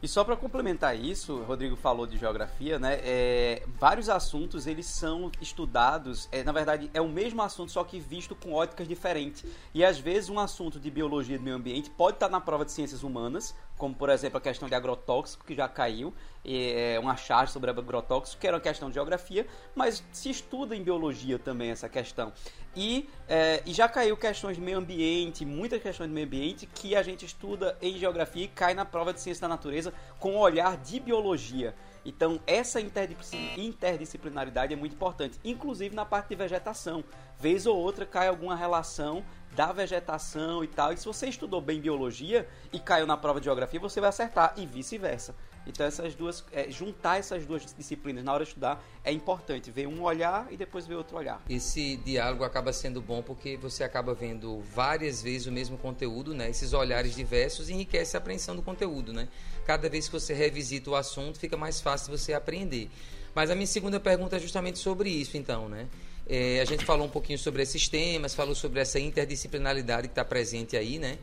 E 0.05 0.09
só 0.09 0.23
para 0.23 0.37
complementar 0.37 0.95
isso, 0.95 1.33
o 1.33 1.45
Rodrigo 1.45 1.77
falou 1.77 2.07
de 2.07 2.19
geografia, 2.19 2.79
né? 2.79 3.01
É, 3.03 3.63
vários 3.81 4.11
assuntos 4.11 4.67
eles 4.67 4.85
são 4.85 5.33
estudados, 5.41 6.29
é, 6.31 6.45
na 6.45 6.53
verdade 6.53 6.91
é 6.93 7.01
o 7.01 7.09
mesmo 7.09 7.41
assunto 7.41 7.73
só 7.73 7.83
que 7.83 7.99
visto 7.99 8.35
com 8.35 8.53
óticas 8.53 8.87
diferentes. 8.87 9.47
E 9.73 9.83
às 9.83 9.99
vezes 9.99 10.29
um 10.29 10.39
assunto 10.39 10.79
de 10.79 10.91
biologia 10.91 11.39
do 11.39 11.45
meio 11.45 11.57
ambiente 11.57 11.89
pode 11.89 12.17
estar 12.17 12.29
na 12.29 12.39
prova 12.39 12.67
de 12.67 12.73
ciências 12.73 13.03
humanas, 13.03 13.55
como 13.77 13.95
por 13.95 14.09
exemplo 14.09 14.39
a 14.39 14.41
questão 14.41 14.69
de 14.69 14.75
agrotóxico 14.75 15.45
que 15.45 15.55
já 15.55 15.69
caiu, 15.69 16.15
é, 16.45 16.99
uma 17.01 17.17
charge 17.17 17.53
sobre 17.53 17.71
agrotóxico 17.71 18.41
que 18.41 18.47
era 18.47 18.57
uma 18.57 18.63
questão 18.63 18.89
de 18.89 18.95
geografia, 18.95 19.47
mas 19.75 20.05
se 20.13 20.31
estuda 20.31 20.77
em 20.77 20.83
biologia 20.83 21.39
também 21.39 21.71
essa 21.71 21.89
questão. 21.89 22.33
E, 22.77 23.09
é, 23.29 23.63
e 23.65 23.73
já 23.73 23.89
caiu 23.89 24.17
questões 24.17 24.57
de 24.57 24.63
meio 24.63 24.79
ambiente, 24.79 25.45
muitas 25.45 25.81
questões 25.81 26.09
de 26.09 26.15
meio 26.15 26.27
ambiente 26.27 26.67
que 26.67 26.97
a 26.97 27.03
gente 27.03 27.25
estuda 27.25 27.79
em 27.81 27.97
geografia 27.99 28.45
e 28.45 28.49
cai 28.49 28.75
na 28.75 28.85
prova 28.85 29.13
de 29.13 29.21
ciência 29.21 29.43
da 29.43 29.49
natureza 29.49 29.93
com 30.19 30.35
o 30.37 30.39
olhar 30.39 30.77
de 30.77 30.99
biologia. 30.99 31.75
Então, 32.05 32.39
essa 32.47 32.81
interdisciplinaridade 32.81 34.75
é 34.75 34.77
muito 34.77 34.95
importante, 34.95 35.39
inclusive 35.43 35.95
na 35.95 36.05
parte 36.05 36.29
de 36.29 36.35
vegetação. 36.35 37.03
Vez 37.39 37.67
ou 37.67 37.77
outra 37.79 38.05
cai 38.05 38.29
alguma 38.29 38.55
relação 38.55 39.25
da 39.55 39.73
vegetação 39.73 40.63
e 40.63 40.67
tal. 40.67 40.93
E 40.93 40.97
se 40.97 41.05
você 41.05 41.27
estudou 41.27 41.61
bem 41.61 41.81
biologia 41.81 42.49
e 42.73 42.79
caiu 42.79 43.07
na 43.07 43.17
prova 43.17 43.41
de 43.41 43.45
geografia, 43.45 43.81
você 43.81 44.01
vai 44.01 44.09
acertar 44.09 44.55
e 44.57 44.67
vice-versa. 44.67 45.35
Então 45.67 45.87
essas 45.87 46.15
duas, 46.15 46.45
é, 46.53 46.71
juntar 46.71 47.19
essas 47.19 47.47
duas 47.47 47.75
disciplinas 47.75 48.23
na 48.23 48.33
hora 48.33 48.45
de 48.45 48.51
estudar 48.51 48.85
é 49.03 49.11
importante. 49.11 49.71
Ver 49.71 49.87
um 49.87 50.03
olhar 50.03 50.47
e 50.51 50.57
depois 50.57 50.87
ver 50.87 50.95
outro 50.95 51.17
olhar. 51.17 51.41
Esse 51.49 51.97
diálogo 51.97 52.45
acaba 52.45 52.73
sendo 52.73 53.01
bom 53.01 53.23
porque 53.23 53.57
você 53.57 53.83
acaba 53.83 54.13
vendo 54.15 54.61
várias 54.61 55.23
vezes 55.23 55.47
o 55.47 55.53
mesmo 55.53 55.79
conteúdo, 55.79 56.35
né? 56.35 56.51
Esses 56.51 56.73
olhares 56.73 57.15
diversos 57.15 57.71
enriquece 57.71 58.17
a 58.17 58.21
apreensão 58.21 58.55
do 58.55 58.63
conteúdo, 58.63 59.13
né? 59.13 59.29
Cada 59.65 59.89
vez 59.89 60.07
que 60.07 60.13
você 60.13 60.35
revisita 60.35 60.91
o 60.91 60.97
assunto, 60.97 61.39
fica 61.39 61.57
mais 61.57 61.81
fácil 61.81 62.17
você 62.17 62.35
aprender. 62.35 62.91
Mas 63.35 63.51
a 63.51 63.55
minha 63.55 63.67
segunda 63.67 63.99
pergunta 63.99 64.37
é 64.37 64.39
justamente 64.39 64.79
sobre 64.79 65.09
isso, 65.09 65.37
então, 65.37 65.69
né? 65.69 65.89
É, 66.27 66.61
a 66.61 66.65
gente 66.65 66.85
falou 66.85 67.07
um 67.07 67.11
pouquinho 67.11 67.39
sobre 67.39 67.63
esses 67.63 67.89
temas, 67.89 68.35
falou 68.35 68.55
sobre 68.55 68.81
essa 68.81 68.99
interdisciplinaridade 68.99 70.09
que 70.09 70.13
está 70.13 70.25
presente 70.25 70.77
aí, 70.77 70.99
né? 70.99 71.19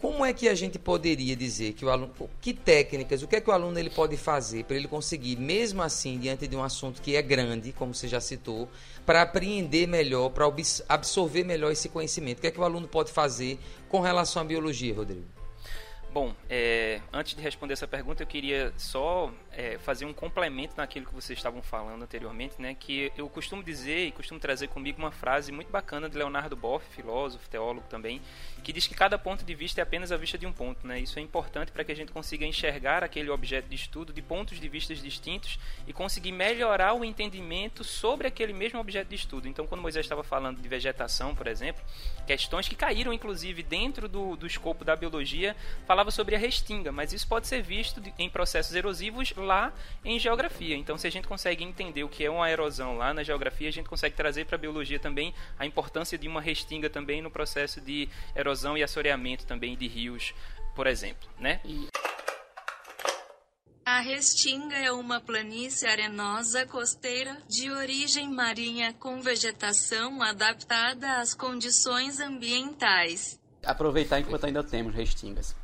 Como 0.00 0.24
é 0.24 0.32
que 0.32 0.48
a 0.48 0.54
gente 0.54 0.78
poderia 0.78 1.34
dizer 1.34 1.72
que 1.72 1.84
o 1.84 1.90
aluno, 1.90 2.12
que 2.40 2.54
técnicas, 2.54 3.20
o 3.22 3.26
que 3.26 3.34
é 3.34 3.40
que 3.40 3.50
o 3.50 3.52
aluno 3.52 3.76
ele 3.78 3.90
pode 3.90 4.16
fazer 4.16 4.64
para 4.64 4.76
ele 4.76 4.86
conseguir, 4.86 5.36
mesmo 5.36 5.82
assim, 5.82 6.16
diante 6.18 6.46
de 6.46 6.54
um 6.54 6.62
assunto 6.62 7.02
que 7.02 7.16
é 7.16 7.22
grande, 7.22 7.72
como 7.72 7.92
você 7.92 8.06
já 8.06 8.20
citou, 8.20 8.68
para 9.04 9.22
apreender 9.22 9.88
melhor, 9.88 10.30
para 10.30 10.46
absorver 10.88 11.42
melhor 11.42 11.72
esse 11.72 11.88
conhecimento? 11.88 12.38
O 12.38 12.40
que 12.42 12.46
é 12.46 12.50
que 12.52 12.60
o 12.60 12.64
aluno 12.64 12.86
pode 12.86 13.10
fazer 13.10 13.58
com 13.88 14.00
relação 14.00 14.40
à 14.40 14.44
biologia, 14.44 14.94
Rodrigo? 14.94 15.37
Bom, 16.20 16.34
é, 16.50 17.00
antes 17.12 17.36
de 17.36 17.40
responder 17.40 17.74
essa 17.74 17.86
pergunta, 17.86 18.24
eu 18.24 18.26
queria 18.26 18.72
só 18.76 19.32
é, 19.52 19.78
fazer 19.78 20.04
um 20.04 20.12
complemento 20.12 20.74
naquilo 20.76 21.06
que 21.06 21.14
vocês 21.14 21.38
estavam 21.38 21.62
falando 21.62 22.02
anteriormente, 22.02 22.60
né? 22.60 22.74
Que 22.74 23.12
eu 23.16 23.28
costumo 23.28 23.62
dizer 23.62 24.06
e 24.06 24.10
costumo 24.10 24.40
trazer 24.40 24.66
comigo 24.66 24.98
uma 24.98 25.12
frase 25.12 25.52
muito 25.52 25.70
bacana 25.70 26.08
de 26.08 26.18
Leonardo 26.18 26.56
Boff, 26.56 26.84
filósofo, 26.92 27.48
teólogo 27.48 27.86
também, 27.88 28.20
que 28.64 28.72
diz 28.72 28.84
que 28.88 28.96
cada 28.96 29.16
ponto 29.16 29.44
de 29.44 29.54
vista 29.54 29.80
é 29.80 29.82
apenas 29.82 30.10
a 30.10 30.16
vista 30.16 30.36
de 30.36 30.44
um 30.44 30.52
ponto, 30.52 30.84
né? 30.84 30.98
Isso 30.98 31.20
é 31.20 31.22
importante 31.22 31.70
para 31.70 31.84
que 31.84 31.92
a 31.92 31.94
gente 31.94 32.10
consiga 32.10 32.44
enxergar 32.44 33.04
aquele 33.04 33.30
objeto 33.30 33.68
de 33.68 33.76
estudo 33.76 34.12
de 34.12 34.20
pontos 34.20 34.58
de 34.58 34.68
vista 34.68 34.92
distintos 34.96 35.56
e 35.86 35.92
conseguir 35.92 36.32
melhorar 36.32 36.94
o 36.94 37.04
entendimento 37.04 37.84
sobre 37.84 38.26
aquele 38.26 38.52
mesmo 38.52 38.80
objeto 38.80 39.06
de 39.06 39.14
estudo. 39.14 39.46
Então, 39.46 39.68
quando 39.68 39.82
Moisés 39.82 40.04
estava 40.04 40.24
falando 40.24 40.60
de 40.60 40.68
vegetação, 40.68 41.32
por 41.32 41.46
exemplo, 41.46 41.80
questões 42.26 42.68
que 42.68 42.74
caíram 42.74 43.12
inclusive 43.12 43.62
dentro 43.62 44.08
do, 44.08 44.34
do 44.34 44.48
escopo 44.48 44.84
da 44.84 44.96
biologia, 44.96 45.54
falava 45.86 46.07
sobre 46.10 46.34
a 46.34 46.38
restinga, 46.38 46.92
mas 46.92 47.12
isso 47.12 47.26
pode 47.26 47.46
ser 47.46 47.62
visto 47.62 48.02
em 48.18 48.28
processos 48.28 48.74
erosivos 48.74 49.32
lá 49.36 49.72
em 50.04 50.18
geografia. 50.18 50.76
Então, 50.76 50.96
se 50.98 51.06
a 51.06 51.10
gente 51.10 51.26
consegue 51.26 51.64
entender 51.64 52.04
o 52.04 52.08
que 52.08 52.24
é 52.24 52.30
uma 52.30 52.50
erosão 52.50 52.96
lá 52.96 53.12
na 53.12 53.22
geografia, 53.22 53.68
a 53.68 53.72
gente 53.72 53.88
consegue 53.88 54.14
trazer 54.14 54.46
para 54.46 54.56
a 54.56 54.58
biologia 54.58 54.98
também 54.98 55.34
a 55.58 55.66
importância 55.66 56.18
de 56.18 56.28
uma 56.28 56.40
restinga 56.40 56.90
também 56.90 57.22
no 57.22 57.30
processo 57.30 57.80
de 57.80 58.08
erosão 58.34 58.76
e 58.76 58.82
assoreamento 58.82 59.46
também 59.46 59.76
de 59.76 59.86
rios, 59.86 60.34
por 60.74 60.86
exemplo, 60.86 61.28
né? 61.38 61.60
A 63.84 64.00
restinga 64.00 64.76
é 64.76 64.92
uma 64.92 65.18
planície 65.18 65.88
arenosa 65.88 66.66
costeira 66.66 67.38
de 67.48 67.70
origem 67.70 68.30
marinha 68.30 68.92
com 68.92 69.20
vegetação 69.22 70.22
adaptada 70.22 71.20
às 71.20 71.32
condições 71.32 72.20
ambientais. 72.20 73.40
Aproveitar 73.64 74.20
enquanto 74.20 74.44
ainda 74.44 74.62
temos 74.62 74.94
restingas. 74.94 75.56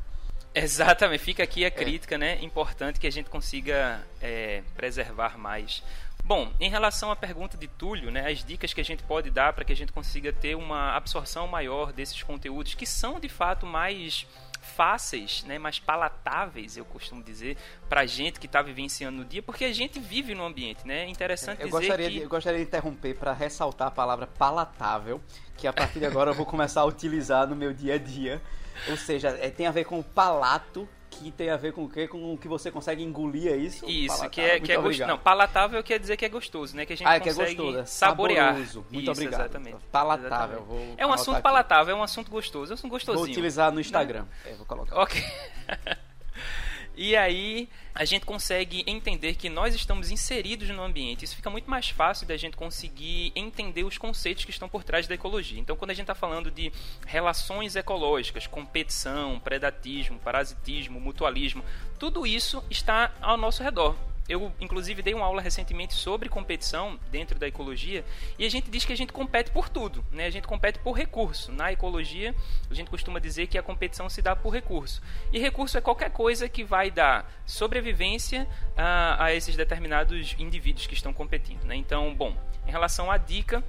Exatamente, 0.55 1.21
fica 1.21 1.43
aqui 1.43 1.65
a 1.65 1.71
crítica, 1.71 2.15
é. 2.15 2.19
né? 2.19 2.39
Importante 2.43 3.01
que 3.01 3.07
a 3.07 3.13
gente 3.13 3.29
consiga 3.29 4.01
é, 4.23 4.63
preservar 4.77 5.37
mais. 5.37 5.83
Bom, 6.25 6.51
em 6.59 6.71
relação 6.71 7.11
à 7.11 7.17
pergunta 7.17 7.55
de 7.59 7.69
Túlio, 7.69 8.11
né, 8.11 8.31
as 8.31 8.43
dicas 8.43 8.73
que 8.73 8.81
a 8.81 8.85
gente 8.85 9.03
pode 9.03 9.29
dar 9.31 9.53
para 9.53 9.63
que 9.63 9.73
a 9.73 9.77
gente 9.77 9.93
consiga 9.93 10.33
ter 10.33 10.55
uma 10.55 10.97
absorção 10.97 11.47
maior 11.47 11.93
desses 11.93 12.23
conteúdos 12.23 12.73
que 12.73 12.87
são 12.87 13.21
de 13.21 13.29
fato 13.29 13.67
mais 13.67 14.27
fáceis, 14.63 15.45
né, 15.45 15.59
mais 15.59 15.79
palatáveis, 15.79 16.79
eu 16.79 16.85
costumo 16.87 17.23
dizer, 17.23 17.59
para 17.91 18.01
a 18.01 18.07
gente 18.07 18.41
que 18.41 18.47
está 18.47 18.63
vivenciando 18.63 19.19
no 19.19 19.25
dia, 19.27 19.43
porque 19.43 19.67
a 19.67 19.73
gente 19.75 20.01
vive 20.01 20.35
no 20.35 20.45
ambiente, 20.45 20.87
né? 20.87 21.05
É 21.05 21.09
interessante 21.09 21.61
eu 21.61 21.67
dizer 21.67 21.79
gostaria 21.79 22.09
que... 22.09 22.15
De, 22.15 22.23
eu 22.23 22.29
gostaria 22.31 22.59
de 22.59 22.65
interromper 22.65 23.15
para 23.17 23.35
ressaltar 23.35 23.89
a 23.89 23.91
palavra 23.91 24.27
palatável, 24.27 25.21
que 25.59 25.67
a 25.67 25.75
partir 25.75 25.99
de 25.99 26.07
agora 26.07 26.31
eu 26.31 26.35
vou 26.35 26.47
começar 26.47 26.81
a 26.81 26.85
utilizar 26.87 27.47
no 27.47 27.55
meu 27.55 27.75
dia 27.75 27.97
a 27.97 27.99
dia. 27.99 28.41
Ou 28.89 28.97
seja, 28.97 29.29
é, 29.41 29.51
tem 29.51 29.67
a 29.67 29.71
ver 29.71 29.85
com 29.85 29.99
o 29.99 30.05
palato 30.05 30.89
que 31.11 31.31
tem 31.31 31.51
a 31.51 31.57
ver 31.57 31.73
com 31.73 31.85
o 31.85 31.89
quê? 31.89 32.09
Com 32.09 32.35
o 32.35 32.39
que 32.39 32.49
você 32.49 32.71
consegue 32.71 33.03
engolir, 33.03 33.53
é 33.53 33.57
isso? 33.57 33.89
Isso, 33.89 34.17
palatável. 34.17 34.31
que 34.31 34.41
é, 34.41 34.61
que 34.61 34.73
é 34.73 34.77
gostoso. 34.77 35.07
Não, 35.07 35.19
palatável 35.19 35.83
quer 35.83 35.99
dizer 35.99 36.17
que 36.17 36.25
é 36.25 36.29
gostoso, 36.29 36.77
né? 36.77 36.85
Que 36.85 36.93
a 36.93 36.97
gente 36.97 37.07
ah, 37.07 37.21
consegue 37.21 37.37
que 37.37 37.41
é 37.41 37.47
gostoso, 37.47 37.79
é 37.79 37.87
saborear. 37.87 38.49
Saboroso. 38.55 38.87
Muito 38.91 39.03
isso, 39.03 39.13
obrigado. 39.13 39.41
Exatamente. 39.43 39.77
Palatável. 39.93 40.67
Exatamente. 40.69 40.95
é 40.97 41.07
um 41.07 41.13
assunto 41.13 41.41
palatável, 41.41 41.97
é 41.97 41.99
um 41.99 42.03
assunto 42.03 42.31
gostoso, 42.31 42.73
é 42.73 42.75
um 42.75 42.75
assunto 42.75 42.91
gostosinho. 42.91 43.25
Vou 43.25 43.31
utilizar 43.31 43.71
no 43.71 43.77
né? 43.77 43.81
Instagram. 43.83 44.27
É, 44.45 44.55
vou 44.55 44.67
colocar. 44.67 44.97
Ok. 44.97 45.23
E 46.97 47.17
aí 47.17 47.69
a 47.95 48.05
gente 48.05 48.25
consegue 48.25 48.85
entender 48.87 49.35
que 49.35 49.49
nós 49.49 49.75
estamos 49.75 50.11
inseridos 50.11 50.69
no 50.69 50.83
ambiente. 50.83 51.25
Isso 51.25 51.37
fica 51.37 51.51
muito 51.51 51.69
mais 51.69 51.89
fácil 51.91 52.27
da 52.27 52.37
gente 52.37 52.57
conseguir 52.57 53.33
entender 53.35 53.85
os 53.85 53.99
conceitos 53.99 54.45
que 54.45 54.51
estão 54.51 54.69
por 54.69 54.85
trás 54.85 55.07
da 55.07 55.15
ecologia. 55.15 55.59
Então, 55.59 55.77
quando 55.77 55.91
a 55.91 55.95
gente 55.95 56.05
está 56.05 56.15
falando 56.15 56.51
de 56.51 56.73
relações 57.07 57.77
ecológicas, 57.77 58.47
competição, 58.47 59.41
predatismo, 59.41 60.19
parasitismo, 60.19 61.01
mutualismo, 61.01 61.65
tudo 61.99 62.27
isso 62.27 62.63
está 62.71 63.13
ao 63.21 63.37
nosso 63.37 63.63
redor. 63.63 63.97
Eu, 64.29 64.51
inclusive, 64.59 65.03
dei 65.03 65.13
uma 65.13 65.27
aula 65.27 65.43
recentemente 65.43 65.93
sobre 65.93 66.31
competição 66.31 66.99
dentro 67.11 67.39
da 67.39 67.47
ecologia 67.47 68.05
e 68.39 68.47
a 68.47 68.49
gente 68.49 68.71
diz 68.71 68.85
que 68.85 68.93
a 68.93 68.97
gente 68.97 69.13
compete 69.13 69.51
por 69.51 69.69
tudo, 69.69 70.05
né? 70.11 70.25
A 70.25 70.31
gente 70.31 70.47
compete 70.47 70.79
por 70.79 70.93
recurso. 70.93 71.53
Na 71.53 71.71
ecologia, 71.71 72.35
a 72.71 72.75
gente 72.75 72.89
costuma 72.91 73.19
dizer 73.19 73.49
que 73.49 73.59
a 73.59 73.63
competição 73.63 74.09
se 74.09 74.23
dá 74.23 74.35
por 74.35 74.51
recurso. 74.51 75.03
E 75.31 75.39
recurso 75.39 75.77
é 75.77 75.81
qualquer 75.81 76.11
coisa 76.11 76.49
que 76.49 76.65
vai 76.65 76.91
dar 76.91 77.31
sobrevivência 77.45 78.49
a, 78.75 79.25
a 79.25 79.35
esses 79.35 79.57
determinados 79.57 80.35
indivíduos 80.39 80.87
que 80.87 80.95
estão 80.95 81.13
competindo, 81.13 81.65
né? 81.65 81.77
Então, 81.77 82.15
bom, 82.15 82.35
em 82.67 82.71
relação 82.71 83.11
à 83.11 83.19
dica, 83.19 83.63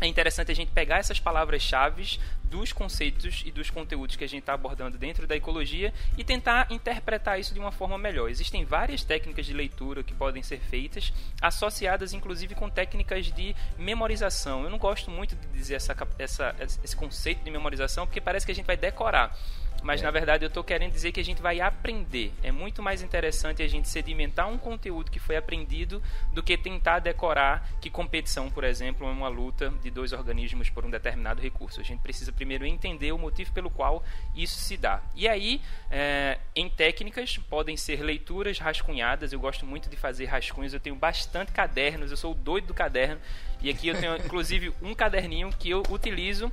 é 0.00 0.06
interessante 0.06 0.50
a 0.50 0.54
gente 0.54 0.72
pegar 0.72 0.96
essas 0.96 1.20
palavras-chave 1.20 2.18
dos 2.50 2.72
conceitos 2.72 3.42
e 3.46 3.52
dos 3.52 3.70
conteúdos 3.70 4.16
que 4.16 4.24
a 4.24 4.28
gente 4.28 4.40
está 4.40 4.52
abordando 4.52 4.98
dentro 4.98 5.26
da 5.26 5.36
ecologia 5.36 5.94
e 6.18 6.24
tentar 6.24 6.66
interpretar 6.70 7.38
isso 7.38 7.54
de 7.54 7.60
uma 7.60 7.70
forma 7.70 7.96
melhor. 7.96 8.28
Existem 8.28 8.64
várias 8.64 9.04
técnicas 9.04 9.46
de 9.46 9.52
leitura 9.52 10.02
que 10.02 10.12
podem 10.12 10.42
ser 10.42 10.58
feitas, 10.58 11.12
associadas 11.40 12.12
inclusive 12.12 12.54
com 12.54 12.68
técnicas 12.68 13.26
de 13.26 13.54
memorização. 13.78 14.64
Eu 14.64 14.70
não 14.70 14.78
gosto 14.78 15.10
muito 15.10 15.36
de 15.36 15.46
dizer 15.48 15.74
essa, 15.74 15.96
essa, 16.18 16.56
esse 16.82 16.96
conceito 16.96 17.44
de 17.44 17.50
memorização 17.50 18.06
porque 18.06 18.20
parece 18.20 18.44
que 18.44 18.52
a 18.52 18.54
gente 18.54 18.66
vai 18.66 18.76
decorar. 18.76 19.36
Mas 19.82 20.00
é. 20.00 20.04
na 20.04 20.10
verdade 20.10 20.44
eu 20.44 20.48
estou 20.48 20.62
querendo 20.62 20.92
dizer 20.92 21.12
que 21.12 21.20
a 21.20 21.24
gente 21.24 21.40
vai 21.40 21.60
aprender. 21.60 22.32
É 22.42 22.52
muito 22.52 22.82
mais 22.82 23.02
interessante 23.02 23.62
a 23.62 23.68
gente 23.68 23.88
sedimentar 23.88 24.48
um 24.48 24.58
conteúdo 24.58 25.10
que 25.10 25.18
foi 25.18 25.36
aprendido 25.36 26.02
do 26.32 26.42
que 26.42 26.56
tentar 26.56 26.98
decorar 26.98 27.68
que 27.80 27.90
competição, 27.90 28.50
por 28.50 28.64
exemplo, 28.64 29.06
é 29.06 29.10
uma 29.10 29.28
luta 29.28 29.72
de 29.82 29.90
dois 29.90 30.12
organismos 30.12 30.68
por 30.70 30.84
um 30.84 30.90
determinado 30.90 31.40
recurso. 31.40 31.80
A 31.80 31.84
gente 31.84 32.00
precisa 32.00 32.32
primeiro 32.40 32.64
entender 32.64 33.12
o 33.12 33.18
motivo 33.18 33.52
pelo 33.52 33.68
qual 33.68 34.02
isso 34.34 34.58
se 34.58 34.78
dá. 34.78 35.02
E 35.14 35.28
aí, 35.28 35.60
é, 35.90 36.38
em 36.56 36.70
técnicas, 36.70 37.36
podem 37.36 37.76
ser 37.76 38.02
leituras 38.02 38.58
rascunhadas. 38.58 39.30
Eu 39.30 39.38
gosto 39.38 39.66
muito 39.66 39.90
de 39.90 39.96
fazer 39.96 40.24
rascunhos. 40.24 40.72
Eu 40.72 40.80
tenho 40.80 40.96
bastante 40.96 41.52
cadernos. 41.52 42.10
Eu 42.10 42.16
sou 42.16 42.32
o 42.32 42.34
doido 42.34 42.68
do 42.68 42.74
caderno. 42.74 43.20
E 43.60 43.68
aqui 43.68 43.88
eu 43.88 44.00
tenho, 44.00 44.16
inclusive, 44.24 44.72
um 44.80 44.94
caderninho 44.94 45.50
que 45.50 45.68
eu 45.68 45.82
utilizo 45.90 46.50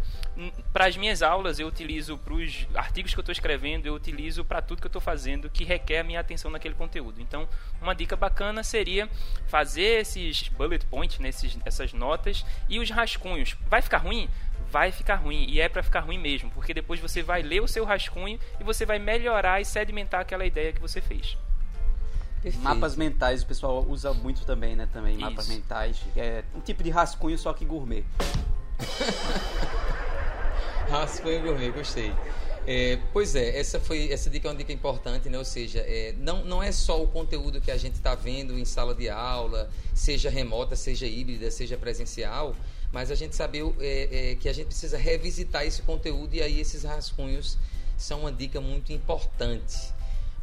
para 0.73 0.87
as 0.87 0.97
minhas 0.97 1.21
aulas, 1.21 1.57
eu 1.57 1.67
utilizo 1.67 2.17
para 2.17 2.33
os 2.33 2.67
artigos 2.75 3.13
que 3.13 3.19
eu 3.19 3.21
estou 3.21 3.31
escrevendo, 3.31 3.85
eu 3.85 3.93
utilizo 3.93 4.43
para 4.43 4.61
tudo 4.61 4.81
que 4.81 4.85
eu 4.85 4.89
estou 4.89 5.01
fazendo 5.01 5.49
que 5.49 5.63
requer 5.63 5.99
a 5.99 6.03
minha 6.03 6.19
atenção 6.19 6.51
naquele 6.51 6.75
conteúdo. 6.75 7.21
Então, 7.21 7.47
uma 7.81 7.95
dica 7.95 8.15
bacana 8.15 8.61
seria 8.61 9.09
fazer 9.47 10.01
esses 10.01 10.49
bullet 10.49 10.85
points, 10.85 11.17
né, 11.19 11.29
esses, 11.29 11.57
essas 11.65 11.93
notas 11.93 12.45
e 12.67 12.77
os 12.77 12.89
rascunhos. 12.89 13.55
Vai 13.69 13.81
ficar 13.81 13.99
ruim? 13.99 14.29
Vai 14.71 14.91
ficar 14.91 15.15
ruim 15.15 15.45
e 15.49 15.59
é 15.59 15.69
para 15.69 15.83
ficar 15.83 16.01
ruim 16.01 16.17
mesmo, 16.17 16.49
porque 16.51 16.73
depois 16.73 16.99
você 16.99 17.21
vai 17.21 17.41
ler 17.41 17.61
o 17.61 17.67
seu 17.67 17.85
rascunho 17.85 18.39
e 18.59 18.63
você 18.63 18.85
vai 18.85 18.99
melhorar 18.99 19.61
e 19.61 19.65
sedimentar 19.65 20.21
aquela 20.21 20.45
ideia 20.45 20.73
que 20.73 20.81
você 20.81 21.01
fez. 21.01 21.37
Perfeito. 22.41 22.63
Mapas 22.63 22.95
mentais, 22.95 23.41
o 23.41 23.45
pessoal 23.45 23.85
usa 23.87 24.13
muito 24.13 24.45
também, 24.45 24.75
né? 24.75 24.87
Também, 24.91 25.13
Isso. 25.13 25.21
mapas 25.21 25.47
mentais. 25.47 26.01
É 26.15 26.43
um 26.55 26.59
tipo 26.59 26.83
de 26.83 26.89
rascunho, 26.89 27.37
só 27.37 27.51
que 27.51 27.65
gourmet. 27.65 28.05
rascunho 30.89 31.41
gourmet, 31.41 31.71
gostei. 31.71 32.13
É, 32.69 32.99
pois 33.13 33.33
é, 33.33 33.57
essa 33.57 33.79
foi 33.79 34.11
essa 34.11 34.29
dica 34.29 34.49
é 34.49 34.51
uma 34.51 34.57
dica 34.57 34.73
importante, 34.73 35.29
né? 35.29 35.37
Ou 35.37 35.45
seja, 35.45 35.79
é, 35.79 36.13
não, 36.17 36.43
não 36.43 36.61
é 36.61 36.71
só 36.71 37.01
o 37.01 37.07
conteúdo 37.07 37.61
que 37.61 37.71
a 37.71 37.77
gente 37.77 37.93
está 37.93 38.13
vendo 38.13 38.59
em 38.59 38.65
sala 38.65 38.93
de 38.93 39.09
aula, 39.09 39.69
seja 39.93 40.29
remota, 40.29 40.75
seja 40.75 41.07
híbrida, 41.07 41.49
seja 41.49 41.77
presencial, 41.77 42.53
mas 42.91 43.11
a 43.11 43.15
gente 43.15 43.35
saber 43.35 43.63
é, 43.79 44.31
é 44.31 44.35
que 44.35 44.47
a 44.47 44.53
gente 44.53 44.67
precisa 44.67 44.97
revisitar 44.97 45.65
esse 45.65 45.81
conteúdo 45.81 46.33
e 46.33 46.41
aí 46.41 46.59
esses 46.59 46.83
rascunhos 46.83 47.57
são 47.97 48.21
uma 48.21 48.31
dica 48.31 48.61
muito 48.61 48.93
importante. 48.93 49.93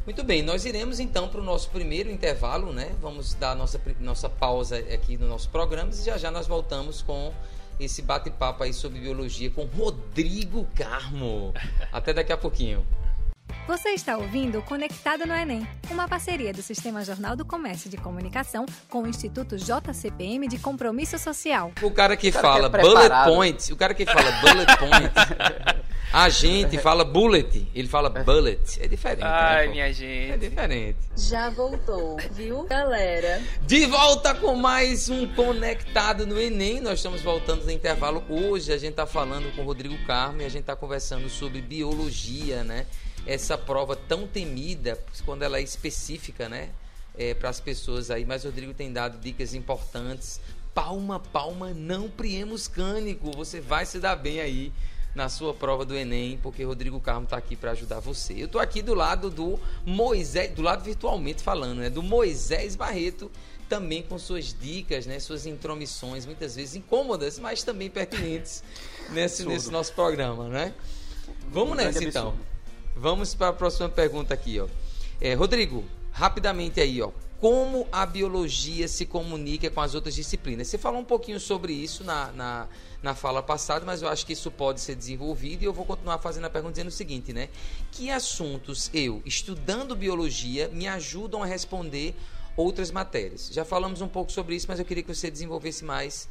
Muito 0.05 0.23
bem, 0.23 0.43
nós 0.43 0.65
iremos 0.65 0.99
então 0.99 1.27
para 1.27 1.41
o 1.41 1.43
nosso 1.43 1.69
primeiro 1.69 2.11
intervalo, 2.11 2.71
né? 2.71 2.95
Vamos 3.01 3.33
dar 3.33 3.55
nossa, 3.55 3.81
nossa 3.99 4.29
pausa 4.29 4.77
aqui 4.77 5.17
no 5.17 5.27
nosso 5.27 5.49
programa 5.49 5.89
e 5.89 6.03
já 6.03 6.15
já 6.17 6.29
nós 6.29 6.45
voltamos 6.45 7.01
com 7.01 7.33
esse 7.79 8.01
bate-papo 8.01 8.63
aí 8.63 8.71
sobre 8.71 8.99
biologia 8.99 9.49
com 9.49 9.65
Rodrigo 9.65 10.67
Carmo. 10.75 11.53
Até 11.91 12.13
daqui 12.13 12.31
a 12.31 12.37
pouquinho. 12.37 12.85
Você 13.67 13.89
está 13.89 14.15
ouvindo 14.15 14.61
Conectado 14.61 15.25
no 15.25 15.33
Enem, 15.33 15.67
uma 15.89 16.07
parceria 16.07 16.53
do 16.53 16.61
Sistema 16.61 17.03
Jornal 17.03 17.35
do 17.35 17.43
Comércio 17.43 17.89
de 17.89 17.97
Comunicação 17.97 18.65
com 18.87 19.01
o 19.01 19.07
Instituto 19.07 19.57
JCPM 19.57 20.47
de 20.47 20.59
Compromisso 20.59 21.17
Social. 21.17 21.71
O 21.81 21.89
cara 21.89 22.15
que 22.15 22.29
o 22.29 22.33
cara 22.33 22.43
fala 22.43 22.69
que 22.69 22.77
é 22.77 22.81
bullet 22.81 23.25
points, 23.25 23.69
o 23.69 23.75
cara 23.75 23.93
que 23.95 24.05
fala 24.05 24.31
bullet 24.33 24.77
points, 24.77 25.83
a 26.13 26.29
gente 26.29 26.77
fala 26.77 27.03
bullet, 27.03 27.67
ele 27.73 27.87
fala 27.87 28.09
bullet, 28.09 28.81
é 28.81 28.87
diferente. 28.87 29.21
Né, 29.21 29.27
Ai, 29.27 29.65
né, 29.65 29.71
minha 29.73 29.93
gente. 29.93 30.31
É 30.31 30.37
diferente. 30.37 30.99
Já 31.17 31.49
voltou, 31.49 32.17
viu, 32.31 32.63
galera? 32.63 33.41
De 33.63 33.85
volta 33.87 34.35
com 34.35 34.55
mais 34.55 35.09
um 35.09 35.27
Conectado 35.33 36.27
no 36.27 36.39
Enem. 36.39 36.79
Nós 36.79 36.99
estamos 36.99 37.21
voltando 37.21 37.65
no 37.65 37.71
intervalo. 37.71 38.23
Hoje 38.29 38.71
a 38.71 38.77
gente 38.77 38.91
está 38.91 39.05
falando 39.05 39.53
com 39.55 39.63
o 39.63 39.65
Rodrigo 39.65 39.97
Carmo 40.05 40.41
e 40.41 40.45
a 40.45 40.49
gente 40.49 40.61
está 40.61 40.75
conversando 40.75 41.27
sobre 41.29 41.61
biologia, 41.61 42.63
né? 42.63 42.85
Essa 43.25 43.57
prova 43.57 43.95
tão 43.95 44.27
temida, 44.27 44.99
quando 45.25 45.43
ela 45.43 45.57
é 45.57 45.61
específica, 45.61 46.47
né? 46.47 46.69
É, 47.17 47.33
para 47.33 47.49
as 47.49 47.59
pessoas 47.59 48.11
aí. 48.11 48.25
Mas 48.25 48.43
o 48.43 48.47
Rodrigo 48.47 48.73
tem 48.73 48.91
dado 48.91 49.17
dicas 49.19 49.53
importantes. 49.53 50.39
Palma, 50.73 51.19
palma, 51.19 51.73
não 51.73 52.09
priemos 52.09 52.67
cânico. 52.67 53.31
Você 53.31 53.61
vai 53.61 53.85
se 53.85 53.99
dar 53.99 54.15
bem 54.15 54.41
aí 54.41 54.71
na 55.15 55.29
sua 55.29 55.53
prova 55.53 55.85
do 55.85 55.95
Enem, 55.95 56.37
porque 56.43 56.63
Rodrigo 56.63 56.99
Carmo 56.99 57.23
está 57.23 57.37
aqui 57.37 57.55
para 57.55 57.71
ajudar 57.71 58.01
você. 58.01 58.33
Eu 58.33 58.47
estou 58.47 58.59
aqui 58.59 58.81
do 58.81 58.93
lado 58.93 59.29
do 59.29 59.57
Moisés, 59.85 60.51
do 60.51 60.61
lado 60.61 60.83
virtualmente 60.83 61.41
falando, 61.41 61.79
né? 61.79 61.89
Do 61.89 62.03
Moisés 62.03 62.75
Barreto, 62.75 63.31
também 63.69 64.03
com 64.03 64.19
suas 64.19 64.53
dicas, 64.53 65.05
né? 65.05 65.17
Suas 65.19 65.45
intromissões, 65.45 66.25
muitas 66.25 66.57
vezes 66.57 66.75
incômodas, 66.75 67.39
mas 67.39 67.63
também 67.63 67.89
pertinentes 67.89 68.61
nesse, 69.11 69.45
nesse 69.45 69.71
nosso 69.71 69.93
programa, 69.93 70.49
né? 70.49 70.73
Vamos 71.49 71.77
nessa 71.77 72.03
então. 72.03 72.35
Vamos 72.95 73.35
para 73.35 73.49
a 73.49 73.53
próxima 73.53 73.89
pergunta 73.89 74.33
aqui, 74.33 74.59
ó. 74.59 74.67
É, 75.19 75.33
Rodrigo, 75.33 75.83
rapidamente 76.11 76.79
aí, 76.79 77.01
ó 77.01 77.11
como 77.45 77.87
a 77.91 78.05
biologia 78.05 78.87
se 78.87 79.05
comunica 79.05 79.69
com 79.69 79.81
as 79.81 79.93
outras 79.93 80.15
disciplinas. 80.15 80.67
Você 80.67 80.77
falou 80.77 81.01
um 81.01 81.05
pouquinho 81.05 81.39
sobre 81.39 81.73
isso 81.73 82.03
na, 82.03 82.31
na, 82.31 82.67
na, 83.03 83.13
fala 83.13 83.43
passada, 83.43 83.85
mas 83.85 84.01
eu 84.01 84.07
acho 84.07 84.25
que 84.25 84.33
isso 84.33 84.49
pode 84.49 84.81
ser 84.81 84.95
desenvolvido 84.95 85.61
e 85.61 85.65
eu 85.65 85.73
vou 85.73 85.85
continuar 85.85 86.17
fazendo 86.19 86.45
a 86.45 86.49
pergunta 86.49 86.73
dizendo 86.73 86.87
o 86.87 86.91
seguinte, 86.91 87.33
né? 87.33 87.49
Que 87.91 88.09
assuntos 88.09 88.89
eu, 88.93 89.21
estudando 89.25 89.95
biologia, 89.95 90.69
me 90.69 90.87
ajudam 90.87 91.43
a 91.43 91.45
responder 91.45 92.15
outras 92.55 92.89
matérias? 92.89 93.49
Já 93.51 93.65
falamos 93.65 94.01
um 94.01 94.07
pouco 94.07 94.31
sobre 94.31 94.55
isso, 94.55 94.65
mas 94.67 94.79
eu 94.79 94.85
queria 94.85 95.03
que 95.03 95.13
você 95.13 95.29
desenvolvesse 95.29 95.83
mais 95.83 96.29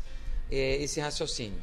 é, 0.51 0.77
esse 0.83 1.01
raciocínio. 1.01 1.61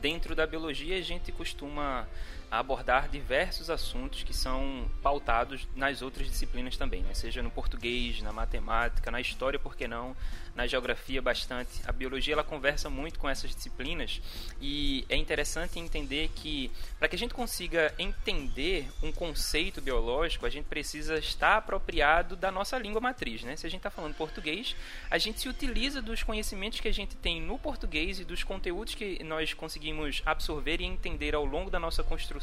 Dentro 0.00 0.34
da 0.34 0.46
biologia, 0.46 0.96
a 0.96 1.02
gente 1.02 1.30
costuma 1.32 2.08
a 2.50 2.58
abordar 2.58 3.08
diversos 3.08 3.70
assuntos 3.70 4.24
que 4.24 4.34
são 4.34 4.90
pautados 5.00 5.68
nas 5.76 6.02
outras 6.02 6.26
disciplinas 6.26 6.76
também, 6.76 7.02
né? 7.02 7.14
seja 7.14 7.42
no 7.42 7.50
português, 7.50 8.20
na 8.22 8.32
matemática, 8.32 9.10
na 9.10 9.20
história, 9.20 9.58
por 9.58 9.76
que 9.76 9.86
não, 9.86 10.16
na 10.54 10.66
geografia 10.66 11.22
bastante. 11.22 11.80
A 11.86 11.92
biologia 11.92 12.34
ela 12.34 12.42
conversa 12.42 12.90
muito 12.90 13.20
com 13.20 13.28
essas 13.28 13.54
disciplinas 13.54 14.20
e 14.60 15.04
é 15.08 15.16
interessante 15.16 15.78
entender 15.78 16.28
que 16.34 16.72
para 16.98 17.08
que 17.08 17.14
a 17.14 17.18
gente 17.18 17.32
consiga 17.32 17.94
entender 17.98 18.88
um 19.00 19.12
conceito 19.12 19.80
biológico, 19.80 20.44
a 20.44 20.50
gente 20.50 20.64
precisa 20.64 21.18
estar 21.18 21.56
apropriado 21.58 22.34
da 22.34 22.50
nossa 22.50 22.76
língua 22.78 23.00
matriz, 23.00 23.44
né? 23.44 23.54
Se 23.56 23.66
a 23.66 23.70
gente 23.70 23.78
está 23.78 23.90
falando 23.90 24.14
português, 24.14 24.74
a 25.08 25.18
gente 25.18 25.38
se 25.40 25.48
utiliza 25.48 26.02
dos 26.02 26.24
conhecimentos 26.24 26.80
que 26.80 26.88
a 26.88 26.92
gente 26.92 27.14
tem 27.14 27.40
no 27.40 27.58
português 27.58 28.18
e 28.18 28.24
dos 28.24 28.42
conteúdos 28.42 28.96
que 28.96 29.22
nós 29.22 29.54
conseguimos 29.54 30.20
absorver 30.26 30.80
e 30.80 30.84
entender 30.84 31.34
ao 31.34 31.44
longo 31.44 31.70
da 31.70 31.78
nossa 31.78 32.02
construção 32.02 32.39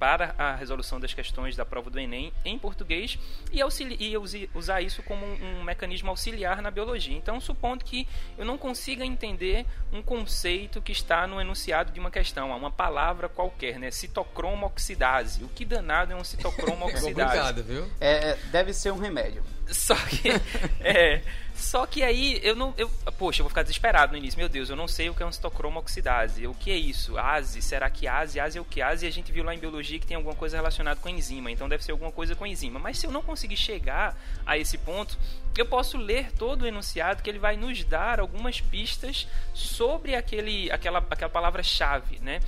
para 0.00 0.34
a 0.38 0.54
resolução 0.54 0.98
das 0.98 1.12
questões 1.12 1.54
da 1.54 1.66
prova 1.66 1.90
do 1.90 2.00
Enem 2.00 2.32
em 2.42 2.58
português 2.58 3.18
e, 3.52 3.60
e 3.60 4.16
usar 4.54 4.80
isso 4.80 5.02
como 5.02 5.26
um, 5.26 5.58
um, 5.60 5.62
mecanismo 5.62 6.08
auxiliar 6.08 6.62
na 6.62 6.70
biologia. 6.70 7.14
Então, 7.14 7.38
supondo 7.38 7.84
que 7.84 8.08
eu 8.38 8.46
não 8.46 8.56
consiga 8.56 9.04
entender 9.04 9.66
um 9.92 10.00
conceito 10.00 10.80
que 10.80 10.90
está 10.90 11.26
no 11.26 11.38
enunciado 11.38 11.92
de 11.92 12.00
uma 12.00 12.10
questão, 12.10 12.56
uma 12.56 12.70
palavra 12.70 13.28
qualquer, 13.28 13.78
né? 13.78 13.90
Citocromo 13.90 14.64
oxidase. 14.64 15.44
O 15.44 15.48
que 15.48 15.66
danado 15.66 16.14
é 16.14 16.16
um 16.16 16.24
citocromo 16.24 16.86
oxidase? 16.88 17.10
é 17.10 17.12
complicado, 17.12 17.62
viu? 17.62 17.90
É, 18.00 18.36
deve 18.50 18.72
ser 18.72 18.90
um 18.92 18.98
remédio. 18.98 19.44
Só 19.66 19.94
que 19.94 20.30
é, 20.80 21.22
só 21.60 21.86
que 21.86 22.02
aí 22.02 22.40
eu 22.42 22.56
não. 22.56 22.74
Eu, 22.76 22.88
poxa, 23.18 23.40
eu 23.40 23.44
vou 23.44 23.50
ficar 23.50 23.62
desesperado 23.62 24.12
no 24.12 24.18
início. 24.18 24.38
Meu 24.38 24.48
Deus, 24.48 24.70
eu 24.70 24.76
não 24.76 24.88
sei 24.88 25.10
o 25.10 25.14
que 25.14 25.22
é 25.22 25.26
um 25.26 25.32
citocromo 25.32 25.78
oxidase. 25.78 26.46
O 26.46 26.54
que 26.54 26.70
é 26.70 26.76
isso? 26.76 27.18
ASE? 27.18 27.60
Será 27.60 27.88
que 27.90 28.08
ASE? 28.08 28.40
ASE 28.40 28.58
é 28.58 28.60
o 28.60 28.64
que? 28.64 28.80
ASE 28.80 29.06
a 29.06 29.10
gente 29.10 29.30
viu 29.30 29.44
lá 29.44 29.54
em 29.54 29.58
biologia 29.58 29.98
que 29.98 30.06
tem 30.06 30.16
alguma 30.16 30.34
coisa 30.34 30.56
relacionada 30.56 30.98
com 30.98 31.08
enzima. 31.08 31.50
Então 31.50 31.68
deve 31.68 31.84
ser 31.84 31.92
alguma 31.92 32.10
coisa 32.10 32.34
com 32.34 32.46
enzima. 32.46 32.78
Mas 32.78 32.98
se 32.98 33.06
eu 33.06 33.12
não 33.12 33.22
conseguir 33.22 33.56
chegar 33.56 34.18
a 34.46 34.56
esse 34.56 34.78
ponto, 34.78 35.18
eu 35.56 35.66
posso 35.66 35.98
ler 35.98 36.32
todo 36.32 36.62
o 36.62 36.66
enunciado 36.66 37.22
que 37.22 37.28
ele 37.28 37.38
vai 37.38 37.56
nos 37.56 37.84
dar 37.84 38.20
algumas 38.20 38.60
pistas 38.60 39.28
sobre 39.52 40.14
aquele, 40.14 40.70
aquela, 40.70 41.04
aquela 41.10 41.30
palavra-chave, 41.30 42.18
né? 42.20 42.40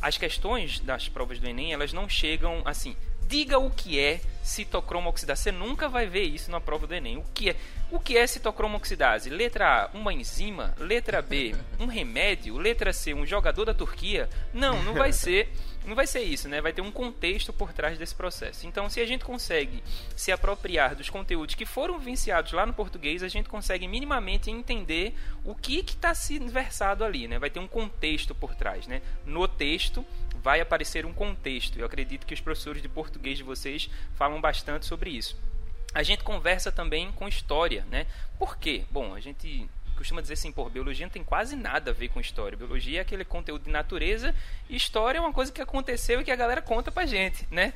As 0.00 0.16
questões 0.16 0.80
das 0.80 1.08
provas 1.08 1.38
do 1.38 1.48
Enem, 1.48 1.72
elas 1.72 1.92
não 1.92 2.08
chegam 2.08 2.62
assim, 2.64 2.96
diga 3.32 3.58
o 3.58 3.70
que 3.70 3.98
é 3.98 4.20
citocromo 4.42 5.08
oxidase. 5.08 5.44
Você 5.44 5.52
nunca 5.52 5.88
vai 5.88 6.06
ver 6.06 6.24
isso 6.24 6.50
na 6.50 6.60
prova 6.60 6.86
do 6.86 6.94
Enem. 6.94 7.16
O 7.16 7.24
que 7.32 7.48
é? 7.48 7.56
O 7.90 7.98
que 7.98 8.16
é 8.18 8.26
citocromo 8.26 8.76
oxidase? 8.76 9.30
Letra 9.30 9.84
A, 9.84 9.96
uma 9.96 10.12
enzima. 10.12 10.74
Letra 10.78 11.22
B, 11.22 11.54
um 11.80 11.86
remédio. 11.86 12.58
Letra 12.58 12.92
C, 12.92 13.14
um 13.14 13.24
jogador 13.24 13.64
da 13.64 13.72
Turquia. 13.72 14.28
Não, 14.52 14.82
não 14.82 14.92
vai 14.92 15.12
ser. 15.14 15.50
Não 15.86 15.94
vai 15.94 16.06
ser 16.06 16.20
isso, 16.20 16.48
né? 16.48 16.60
Vai 16.60 16.72
ter 16.72 16.82
um 16.82 16.92
contexto 16.92 17.52
por 17.52 17.72
trás 17.72 17.98
desse 17.98 18.14
processo. 18.14 18.66
Então, 18.66 18.88
se 18.88 19.00
a 19.00 19.06
gente 19.06 19.24
consegue 19.24 19.82
se 20.14 20.30
apropriar 20.30 20.94
dos 20.94 21.10
conteúdos 21.10 21.54
que 21.54 21.66
foram 21.66 21.98
vinciados 21.98 22.52
lá 22.52 22.66
no 22.66 22.72
português, 22.72 23.22
a 23.22 23.28
gente 23.28 23.48
consegue 23.48 23.88
minimamente 23.88 24.50
entender 24.50 25.14
o 25.44 25.54
que 25.54 25.80
está 25.80 26.14
se 26.14 26.38
versado 26.38 27.02
ali, 27.02 27.26
né? 27.26 27.38
Vai 27.38 27.50
ter 27.50 27.58
um 27.58 27.66
contexto 27.66 28.34
por 28.34 28.54
trás, 28.54 28.86
né? 28.86 29.00
No 29.24 29.48
texto 29.48 30.04
vai 30.42 30.60
aparecer 30.60 31.06
um 31.06 31.12
contexto. 31.12 31.78
Eu 31.78 31.86
acredito 31.86 32.26
que 32.26 32.34
os 32.34 32.40
professores 32.40 32.82
de 32.82 32.88
português 32.88 33.38
de 33.38 33.44
vocês 33.44 33.88
falam 34.14 34.40
bastante 34.40 34.86
sobre 34.86 35.10
isso 35.10 35.36
a 35.94 36.02
gente 36.02 36.24
conversa 36.24 36.72
também 36.72 37.12
com 37.12 37.28
história, 37.28 37.84
né? 37.90 38.06
Por 38.38 38.56
quê? 38.56 38.84
Bom, 38.90 39.14
a 39.14 39.20
gente 39.20 39.68
costuma 39.96 40.20
dizer 40.20 40.34
assim, 40.34 40.50
por 40.50 40.70
biologia 40.70 41.06
não 41.06 41.12
tem 41.12 41.22
quase 41.22 41.54
nada 41.54 41.90
a 41.90 41.94
ver 41.94 42.08
com 42.08 42.18
história. 42.18 42.56
Biologia 42.56 42.98
é 42.98 43.02
aquele 43.02 43.24
conteúdo 43.24 43.64
de 43.64 43.70
natureza 43.70 44.34
e 44.68 44.74
história 44.74 45.18
é 45.18 45.20
uma 45.20 45.32
coisa 45.32 45.52
que 45.52 45.60
aconteceu 45.60 46.20
e 46.20 46.24
que 46.24 46.30
a 46.30 46.36
galera 46.36 46.62
conta 46.62 46.90
pra 46.90 47.04
gente, 47.04 47.46
né? 47.50 47.74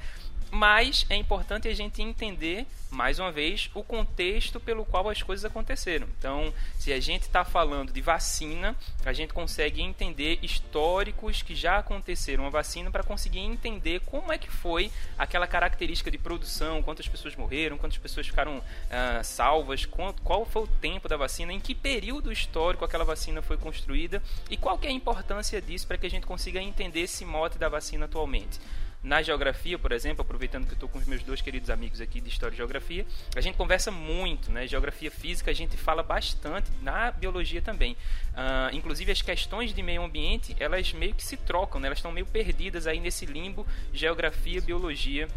Mas 0.51 1.05
é 1.11 1.17
importante 1.17 1.69
a 1.69 1.75
gente 1.75 2.01
entender, 2.01 2.67
mais 2.89 3.19
uma 3.19 3.33
vez, 3.33 3.69
o 3.75 3.83
contexto 3.83 4.61
pelo 4.61 4.85
qual 4.85 5.09
as 5.09 5.23
coisas 5.23 5.45
aconteceram. 5.45 6.07
Então, 6.19 6.55
se 6.79 6.93
a 6.93 7.01
gente 7.01 7.23
está 7.23 7.45
falando 7.45 7.93
de 7.93 8.01
vacina, 8.01 8.77
a 9.05 9.13
gente 9.13 9.33
consegue 9.33 9.83
entender 9.83 10.39
históricos 10.43 11.43
que 11.43 11.55
já 11.55 11.79
aconteceram 11.79 12.47
a 12.47 12.51
vacina 12.51 12.91
para 12.91 13.03
conseguir 13.03 13.41
entender 13.41 14.01
como 14.07 14.33
é 14.33 14.39
que 14.39 14.51
foi 14.51 14.91
aquela 15.19 15.47
característica 15.47 16.11
de 16.11 16.19
produção, 16.19 16.83
quantas 16.83 17.09
pessoas 17.09 17.35
morreram, 17.35 17.77
quantas 17.77 17.99
pessoas 17.99 18.27
ficaram 18.27 18.59
uh, 18.59 19.25
salvas, 19.25 19.85
qual 19.85 20.45
foi 20.45 20.63
o 20.63 20.67
tempo 20.67 21.09
da 21.09 21.17
vacina, 21.17 21.53
em 21.53 21.61
que 21.61 21.75
período 21.75 22.33
histórico 22.33 22.85
aquela 22.85 23.05
vacina 23.05 23.43
foi 23.43 23.57
construída 23.57 24.23
e 24.49 24.57
qual 24.57 24.79
é 24.83 24.89
a 24.89 24.93
importância 24.93 25.61
disso 25.61 25.87
para 25.87 25.99
que 25.99 26.07
a 26.07 26.11
gente 26.11 26.27
consiga 26.27 26.63
entender 26.63 27.01
esse 27.01 27.25
mote 27.25 27.59
da 27.59 27.69
vacina 27.69 28.05
atualmente. 28.05 28.61
Na 29.07 29.23
geografia, 29.23 29.79
por 29.79 29.93
exemplo, 29.93 30.23
aproveitando 30.23 30.65
que 30.65 30.73
eu 30.73 30.75
estou 30.75 30.89
com 30.89 30.99
os 30.99 31.07
meus 31.07 31.23
dois 31.23 31.41
queridos 31.41 31.71
amigos 31.71 32.01
aqui 32.01 32.21
de 32.21 32.29
História 32.29 32.55
e 32.55 32.57
Geografia, 32.57 33.07
a 33.37 33.41
gente 33.41 33.57
conversa 33.57 33.89
muito, 33.89 34.51
né? 34.51 34.67
Geografia 34.67 35.13
física 35.13 35.53
a 35.53 35.55
gente 35.55 35.77
fala 35.77 36.03
bastante, 36.03 36.69
na 36.83 37.13
biologia 37.13 37.63
também. 37.63 37.93
Uh, 38.33 38.75
inclusive 38.75 39.13
as 39.13 39.23
questões 39.23 39.73
de 39.73 39.81
meio 39.81 40.03
ambiente, 40.03 40.57
elas 40.59 40.93
meio 40.93 41.15
que 41.15 41.23
se 41.23 41.37
trocam, 41.37 41.81
né? 41.81 41.87
elas 41.87 41.99
estão 41.99 42.11
meio 42.11 42.27
perdidas 42.27 42.89
aí 42.89 42.99
nesse 42.99 43.27
limbo 43.27 43.65
geografia, 43.93 44.61
biologia 44.61 45.29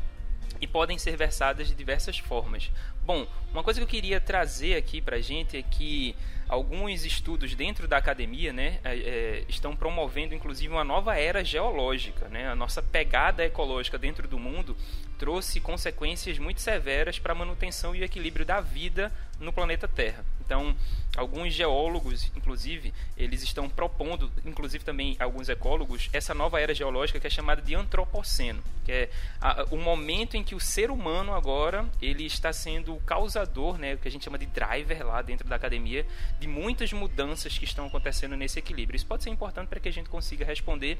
e 0.59 0.65
podem 0.65 0.97
ser 0.97 1.15
versadas 1.15 1.67
de 1.67 1.75
diversas 1.75 2.17
formas. 2.17 2.71
Bom, 3.05 3.27
uma 3.51 3.63
coisa 3.63 3.79
que 3.79 3.83
eu 3.83 3.87
queria 3.87 4.19
trazer 4.19 4.77
aqui 4.77 4.99
para 4.99 5.17
a 5.17 5.21
gente 5.21 5.55
é 5.55 5.61
que 5.61 6.15
alguns 6.49 7.05
estudos 7.05 7.53
dentro 7.53 7.87
da 7.87 7.97
academia 7.97 8.51
né, 8.51 8.79
é, 8.83 8.97
é, 8.97 9.43
estão 9.47 9.75
promovendo 9.75 10.33
inclusive 10.33 10.73
uma 10.73 10.83
nova 10.83 11.15
era 11.15 11.45
geológica. 11.45 12.27
Né? 12.27 12.49
A 12.49 12.55
nossa 12.55 12.81
pegada 12.81 13.45
ecológica 13.45 13.97
dentro 13.97 14.27
do 14.27 14.39
mundo 14.39 14.75
trouxe 15.19 15.59
consequências 15.59 16.39
muito 16.39 16.59
severas 16.59 17.19
para 17.19 17.33
a 17.33 17.35
manutenção 17.35 17.95
e 17.95 18.01
o 18.01 18.03
equilíbrio 18.03 18.45
da 18.45 18.59
vida 18.59 19.11
no 19.39 19.53
planeta 19.53 19.87
Terra. 19.87 20.25
Então, 20.49 20.75
alguns 21.15 21.53
geólogos, 21.53 22.31
inclusive, 22.35 22.91
eles 23.15 23.43
estão 23.43 23.69
propondo, 23.69 24.31
inclusive 24.43 24.83
também 24.83 25.15
alguns 25.19 25.47
ecólogos, 25.47 26.09
essa 26.11 26.33
nova 26.33 26.59
era 26.59 26.73
geológica 26.73 27.19
que 27.19 27.27
é 27.27 27.29
chamada 27.29 27.61
de 27.61 27.75
antropoceno, 27.75 28.59
que 28.83 28.91
é 28.91 29.09
a, 29.39 29.67
o 29.69 29.77
momento 29.77 30.35
em 30.35 30.43
que 30.43 30.55
o 30.55 30.59
ser 30.59 30.89
humano 30.89 31.35
agora 31.35 31.87
ele 32.01 32.25
está 32.25 32.51
sendo 32.51 32.95
o 32.95 33.01
causador, 33.01 33.77
né, 33.77 33.93
o 33.93 33.99
que 33.99 34.07
a 34.07 34.11
gente 34.11 34.25
chama 34.25 34.39
de 34.39 34.47
driver 34.47 35.05
lá 35.05 35.21
dentro 35.21 35.47
da 35.47 35.55
academia, 35.55 36.03
de 36.39 36.47
muitas 36.47 36.93
mudanças 36.93 37.57
que 37.57 37.65
estão 37.65 37.85
acontecendo 37.87 38.35
nesse 38.37 38.57
equilíbrio. 38.59 38.95
Isso 38.95 39.05
pode 39.05 39.23
ser 39.23 39.29
importante 39.29 39.67
para 39.67 39.79
que 39.79 39.89
a 39.89 39.91
gente 39.91 40.09
consiga 40.09 40.45
responder 40.45 40.97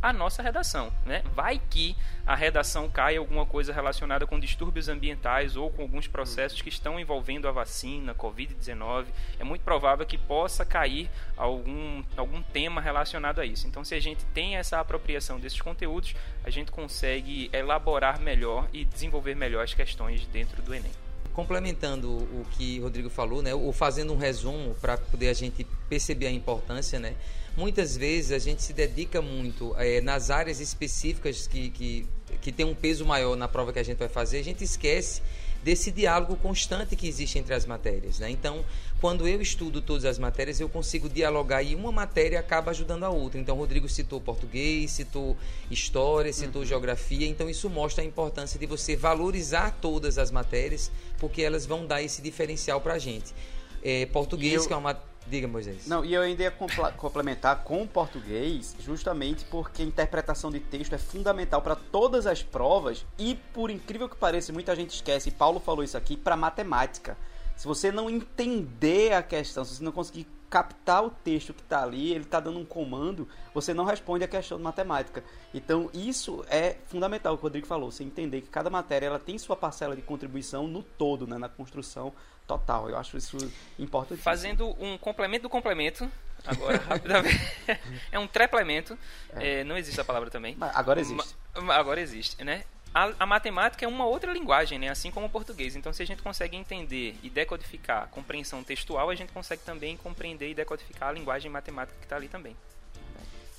a 0.00 0.12
nossa 0.12 0.42
redação. 0.42 0.92
Né? 1.04 1.22
Vai 1.34 1.60
que 1.70 1.96
a 2.26 2.34
redação 2.34 2.88
cai 2.88 3.16
alguma 3.16 3.44
coisa 3.44 3.72
relacionada 3.72 4.26
com 4.26 4.38
distúrbios 4.38 4.88
ambientais 4.88 5.56
ou 5.56 5.70
com 5.70 5.82
alguns 5.82 6.06
processos 6.06 6.62
que 6.62 6.68
estão 6.68 6.98
envolvendo 6.98 7.48
a 7.48 7.52
vacina, 7.52 8.14
Covid-19. 8.14 9.06
É 9.38 9.44
muito 9.44 9.62
provável 9.62 10.06
que 10.06 10.16
possa 10.16 10.64
cair 10.64 11.10
algum, 11.36 12.02
algum 12.16 12.42
tema 12.42 12.80
relacionado 12.80 13.40
a 13.40 13.44
isso. 13.44 13.66
Então, 13.66 13.84
se 13.84 13.94
a 13.94 14.00
gente 14.00 14.24
tem 14.26 14.56
essa 14.56 14.80
apropriação 14.80 15.38
desses 15.38 15.60
conteúdos, 15.60 16.14
a 16.44 16.50
gente 16.50 16.70
consegue 16.70 17.50
elaborar 17.52 18.20
melhor 18.20 18.68
e 18.72 18.84
desenvolver 18.84 19.34
melhor 19.34 19.64
as 19.64 19.74
questões 19.74 20.26
dentro 20.26 20.62
do 20.62 20.74
Enem 20.74 21.07
complementando 21.38 22.10
o 22.10 22.44
que 22.50 22.80
o 22.80 22.82
Rodrigo 22.82 23.08
falou, 23.08 23.40
né, 23.40 23.54
ou 23.54 23.72
fazendo 23.72 24.12
um 24.12 24.16
resumo 24.16 24.74
para 24.80 24.98
poder 24.98 25.28
a 25.28 25.32
gente 25.32 25.64
perceber 25.88 26.26
a 26.26 26.32
importância, 26.32 26.98
né, 26.98 27.14
muitas 27.56 27.96
vezes 27.96 28.32
a 28.32 28.40
gente 28.40 28.60
se 28.60 28.72
dedica 28.72 29.22
muito 29.22 29.72
é, 29.78 30.00
nas 30.00 30.30
áreas 30.30 30.58
específicas 30.58 31.46
que, 31.46 31.70
que, 31.70 32.06
que 32.40 32.50
tem 32.50 32.66
um 32.66 32.74
peso 32.74 33.06
maior 33.06 33.36
na 33.36 33.46
prova 33.46 33.72
que 33.72 33.78
a 33.78 33.84
gente 33.84 33.98
vai 33.98 34.08
fazer, 34.08 34.38
a 34.38 34.42
gente 34.42 34.64
esquece 34.64 35.22
desse 35.62 35.90
diálogo 35.90 36.36
constante 36.36 36.96
que 36.96 37.06
existe 37.06 37.38
entre 37.38 37.54
as 37.54 37.66
matérias. 37.66 38.18
Né? 38.18 38.30
Então, 38.30 38.64
quando 39.00 39.26
eu 39.26 39.40
estudo 39.40 39.80
todas 39.80 40.04
as 40.04 40.18
matérias, 40.18 40.60
eu 40.60 40.68
consigo 40.68 41.08
dialogar 41.08 41.62
e 41.62 41.74
uma 41.74 41.92
matéria 41.92 42.40
acaba 42.40 42.70
ajudando 42.70 43.04
a 43.04 43.10
outra. 43.10 43.40
Então, 43.40 43.56
o 43.56 43.58
Rodrigo 43.58 43.88
citou 43.88 44.20
português, 44.20 44.90
citou 44.92 45.36
história, 45.70 46.32
citou 46.32 46.62
uhum. 46.62 46.68
geografia. 46.68 47.26
Então, 47.26 47.48
isso 47.48 47.68
mostra 47.68 48.02
a 48.02 48.06
importância 48.06 48.58
de 48.58 48.66
você 48.66 48.96
valorizar 48.96 49.76
todas 49.80 50.18
as 50.18 50.30
matérias, 50.30 50.90
porque 51.18 51.42
elas 51.42 51.66
vão 51.66 51.86
dar 51.86 52.02
esse 52.02 52.22
diferencial 52.22 52.80
para 52.80 52.94
a 52.94 52.98
gente. 52.98 53.34
É, 53.82 54.06
português, 54.06 54.62
eu... 54.62 54.66
que 54.66 54.72
é 54.72 54.76
uma 54.76 54.94
Diga, 55.28 55.46
Moisés. 55.46 55.86
Não, 55.86 56.04
e 56.04 56.14
eu 56.14 56.22
ainda 56.22 56.42
ia 56.42 56.50
complementar 56.96 57.62
com 57.62 57.82
o 57.82 57.88
português, 57.88 58.74
justamente 58.80 59.44
porque 59.44 59.82
a 59.82 59.84
interpretação 59.84 60.50
de 60.50 60.58
texto 60.58 60.94
é 60.94 60.98
fundamental 60.98 61.60
para 61.60 61.76
todas 61.76 62.26
as 62.26 62.42
provas 62.42 63.04
e, 63.18 63.34
por 63.52 63.70
incrível 63.70 64.08
que 64.08 64.16
pareça, 64.16 64.52
muita 64.52 64.74
gente 64.74 64.94
esquece, 64.94 65.28
e 65.28 65.32
Paulo 65.32 65.60
falou 65.60 65.84
isso 65.84 65.96
aqui, 65.96 66.16
para 66.16 66.36
matemática. 66.36 67.16
Se 67.56 67.66
você 67.66 67.92
não 67.92 68.08
entender 68.08 69.12
a 69.12 69.22
questão, 69.22 69.64
se 69.64 69.74
você 69.74 69.84
não 69.84 69.92
conseguir 69.92 70.26
captar 70.48 71.04
o 71.04 71.10
texto 71.10 71.52
que 71.52 71.62
está 71.62 71.82
ali, 71.82 72.12
ele 72.12 72.24
está 72.24 72.40
dando 72.40 72.58
um 72.58 72.64
comando, 72.64 73.28
você 73.52 73.74
não 73.74 73.84
responde 73.84 74.24
a 74.24 74.28
questão 74.28 74.58
de 74.58 74.64
matemática. 74.64 75.22
Então, 75.52 75.90
isso 75.92 76.44
é 76.48 76.76
fundamental, 76.86 77.34
o 77.34 77.36
que 77.36 77.42
o 77.42 77.44
Rodrigo 77.44 77.66
falou, 77.66 77.90
você 77.90 78.02
entender 78.02 78.40
que 78.40 78.48
cada 78.48 78.70
matéria 78.70 79.06
ela 79.06 79.18
tem 79.18 79.38
sua 79.38 79.56
parcela 79.56 79.94
de 79.94 80.02
contribuição 80.02 80.66
no 80.66 80.82
todo, 80.82 81.26
né, 81.26 81.36
na 81.38 81.48
construção 81.48 82.12
total. 82.46 82.88
Eu 82.88 82.96
acho 82.96 83.16
isso 83.16 83.36
importante. 83.78 84.22
Fazendo 84.22 84.74
um 84.82 84.96
complemento 84.96 85.42
do 85.42 85.50
complemento, 85.50 86.10
agora, 86.46 86.78
rapidamente. 86.78 87.38
é 88.10 88.18
um 88.18 88.26
treplemento. 88.26 88.98
É. 89.34 89.60
É, 89.60 89.64
não 89.64 89.76
existe 89.76 90.00
a 90.00 90.04
palavra 90.04 90.30
também. 90.30 90.56
Mas 90.58 90.74
agora 90.74 91.00
existe. 91.00 91.36
Agora 91.54 92.00
existe, 92.00 92.42
né? 92.42 92.64
A, 92.98 93.14
a, 93.20 93.26
matemática 93.26 93.84
é 93.84 93.88
uma 93.88 94.04
outra 94.04 94.32
linguagem, 94.32 94.76
né? 94.76 94.88
assim 94.88 95.08
como 95.08 95.26
o 95.26 95.30
português. 95.30 95.76
Então, 95.76 95.92
se 95.92 96.02
a 96.02 96.06
gente 96.06 96.20
consegue 96.20 96.56
entender 96.56 97.16
e 97.22 97.30
decodificar 97.30 98.02
a 98.02 98.06
compreensão 98.08 98.64
textual, 98.64 99.08
a 99.08 99.14
gente 99.14 99.32
consegue 99.32 99.62
também 99.62 99.96
compreender 99.96 100.50
e 100.50 100.54
decodificar 100.54 101.10
a 101.10 101.12
linguagem 101.12 101.48
matemática 101.48 101.96
que 101.96 102.04
está 102.04 102.16
ali 102.16 102.26
também. 102.26 102.56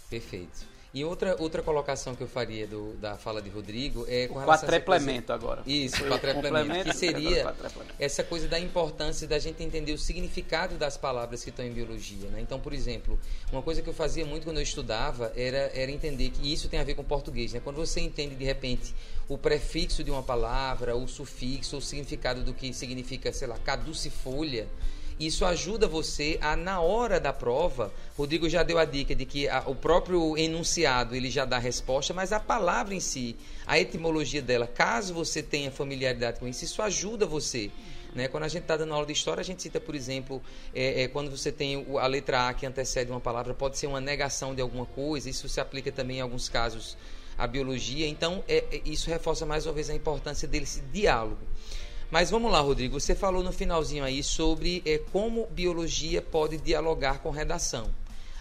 Perfeito. 0.10 0.68
E 0.92 1.06
outra, 1.06 1.36
outra 1.38 1.62
colocação 1.62 2.16
que 2.16 2.22
eu 2.22 2.28
faria 2.28 2.66
do, 2.66 2.94
da 2.94 3.16
fala 3.16 3.44
de 3.44 3.50
Rodrigo 3.50 4.06
é 4.08 4.28
com 4.28 4.40
o 4.40 4.44
quatreplemento 4.44 5.32
agora. 5.32 5.62
Isso, 5.66 6.04
quatreplemento, 6.06 6.90
que 6.90 6.98
seria 6.98 7.54
essa 8.00 8.24
coisa 8.24 8.48
da 8.48 8.60
importância 8.60 9.28
da 9.28 9.38
gente 9.38 9.62
entender 9.62 9.94
o 9.94 10.00
significado 10.00 10.78
das 10.78 10.98
palavras 10.98 11.44
que 11.44 11.52
estão 11.52 11.64
em 11.64 11.72
biologia. 11.72 12.28
Né? 12.30 12.42
Então, 12.42 12.60
por 12.60 12.74
exemplo, 12.74 13.20
uma 13.52 13.62
coisa 13.62 13.84
que 13.84 13.90
eu 13.90 13.94
fazia 13.94 14.26
muito 14.26 14.46
quando 14.46 14.58
eu 14.58 14.64
estudava 14.64 15.32
era, 15.36 15.72
era 15.76 15.92
entender 15.92 16.32
que 16.32 16.52
isso 16.52 16.68
tem 16.68 16.80
a 16.80 16.84
ver 16.84 16.96
com 16.96 17.04
português. 17.04 17.54
Né? 17.54 17.62
Quando 17.64 17.76
você 17.76 18.02
entende, 18.02 18.34
de 18.34 18.44
repente, 18.44 18.96
o 19.28 19.38
prefixo 19.38 20.04
de 20.04 20.10
uma 20.10 20.24
palavra, 20.24 20.96
o 20.96 21.08
sufixo, 21.08 21.78
o 21.78 21.82
significado 21.82 22.42
do 22.42 22.52
que 22.52 22.74
significa, 22.74 23.32
sei 23.32 23.48
lá, 23.48 23.60
caducifolha, 23.60 24.68
isso 25.20 25.44
ajuda 25.44 25.86
você 25.86 26.38
a, 26.42 26.56
na 26.56 26.80
hora 26.80 27.20
da 27.20 27.34
prova, 27.34 27.92
Rodrigo 28.18 28.48
já 28.48 28.64
deu 28.64 28.78
a 28.78 28.86
dica 28.86 29.14
de 29.14 29.26
que 29.26 29.50
a, 29.50 29.64
o 29.66 29.76
próprio 29.76 30.38
enunciado 30.38 31.14
ele 31.16 31.30
já 31.30 31.44
dá 31.44 31.58
a 31.58 31.60
resposta, 31.60 32.14
mas 32.14 32.32
a 32.32 32.40
palavra 32.40 32.96
em 32.96 33.00
si, 33.02 33.36
a 33.68 33.78
etimologia 33.78 34.42
dela, 34.42 34.66
caso 34.66 35.14
você 35.14 35.44
tenha 35.44 35.70
familiaridade 35.72 36.40
com 36.40 36.48
isso, 36.48 36.64
isso 36.64 36.82
ajuda 36.82 37.26
você. 37.26 37.70
Né? 38.16 38.28
Quando 38.28 38.44
a 38.44 38.48
gente 38.48 38.64
está 38.64 38.78
dando 38.78 38.94
aula 38.94 39.06
de 39.06 39.14
história, 39.14 39.42
a 39.42 39.44
gente 39.44 39.62
cita, 39.62 39.80
por 39.80 39.94
exemplo, 39.94 40.42
é, 40.74 41.04
é, 41.04 41.08
quando 41.08 41.30
você 41.30 41.52
tem 41.52 41.86
a 42.00 42.08
letra 42.08 42.48
A 42.48 42.54
que 42.54 42.66
antecede 42.66 43.12
uma 43.12 43.20
palavra, 43.20 43.54
pode 43.54 43.78
ser 43.78 43.88
uma 43.88 44.02
negação 44.02 44.56
de 44.56 44.62
alguma 44.62 44.86
coisa, 44.86 45.30
isso 45.30 45.48
se 45.48 45.60
aplica 45.60 45.92
também 45.92 46.18
em 46.18 46.22
alguns 46.22 46.50
casos 46.50 46.98
à 47.38 47.46
biologia. 47.46 48.08
Então, 48.08 48.44
é, 48.48 48.64
é 48.72 48.82
isso 48.86 49.10
reforça 49.10 49.46
mais 49.46 49.66
uma 49.66 49.74
vez 49.74 49.90
a 49.90 49.94
importância 49.94 50.48
desse 50.48 50.82
diálogo. 50.82 51.40
Mas 52.12 52.32
vamos 52.32 52.52
lá, 52.52 52.60
Rodrigo. 52.60 53.00
Você 53.00 53.14
falou 53.14 53.44
no 53.44 53.52
finalzinho 53.52 54.04
aí 54.04 54.24
sobre 54.24 54.82
é, 54.84 54.98
como 55.12 55.46
biologia 55.52 56.24
pode 56.24 56.58
dialogar 56.58 57.20
com 57.20 57.30
redação. 57.30 57.92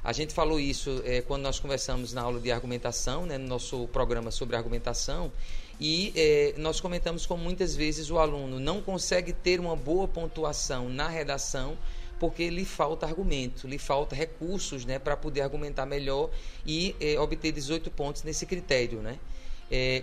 A 0.03 0.11
gente 0.11 0.33
falou 0.33 0.59
isso 0.59 1.03
é, 1.05 1.21
quando 1.21 1.43
nós 1.43 1.61
conversamos 1.61 2.15
na 2.15 2.23
aula 2.23 2.41
de 2.41 2.51
argumentação, 2.51 3.27
né, 3.27 3.37
no 3.37 3.47
nosso 3.47 3.87
programa 3.89 4.31
sobre 4.31 4.57
argumentação, 4.57 5.31
e 5.79 6.15
é, 6.17 6.55
nós 6.57 6.81
comentamos 6.81 7.27
como 7.27 7.45
muitas 7.45 7.77
vezes 7.77 8.11
o 8.11 8.19
aluno 8.19 8.59
não 8.59 8.81
consegue 8.81 9.35
ter 9.35 9.61
uma 9.61 9.77
boa 9.77 10.09
pontuação 10.09 10.89
na 10.89 11.07
redação 11.07 11.77
porque 12.19 12.49
lhe 12.49 12.65
falta 12.65 13.05
argumento, 13.05 13.69
lhe 13.69 13.79
falta 13.79 14.17
recursos 14.17 14.87
né, 14.87 14.99
para 14.99 15.15
poder 15.15 15.43
argumentar 15.43 15.85
melhor 15.85 16.31
e 16.67 16.97
obter 17.21 17.53
18 17.53 17.91
pontos 17.91 18.25
nesse 18.25 18.45
critério. 18.45 19.01
Né? 19.01 19.19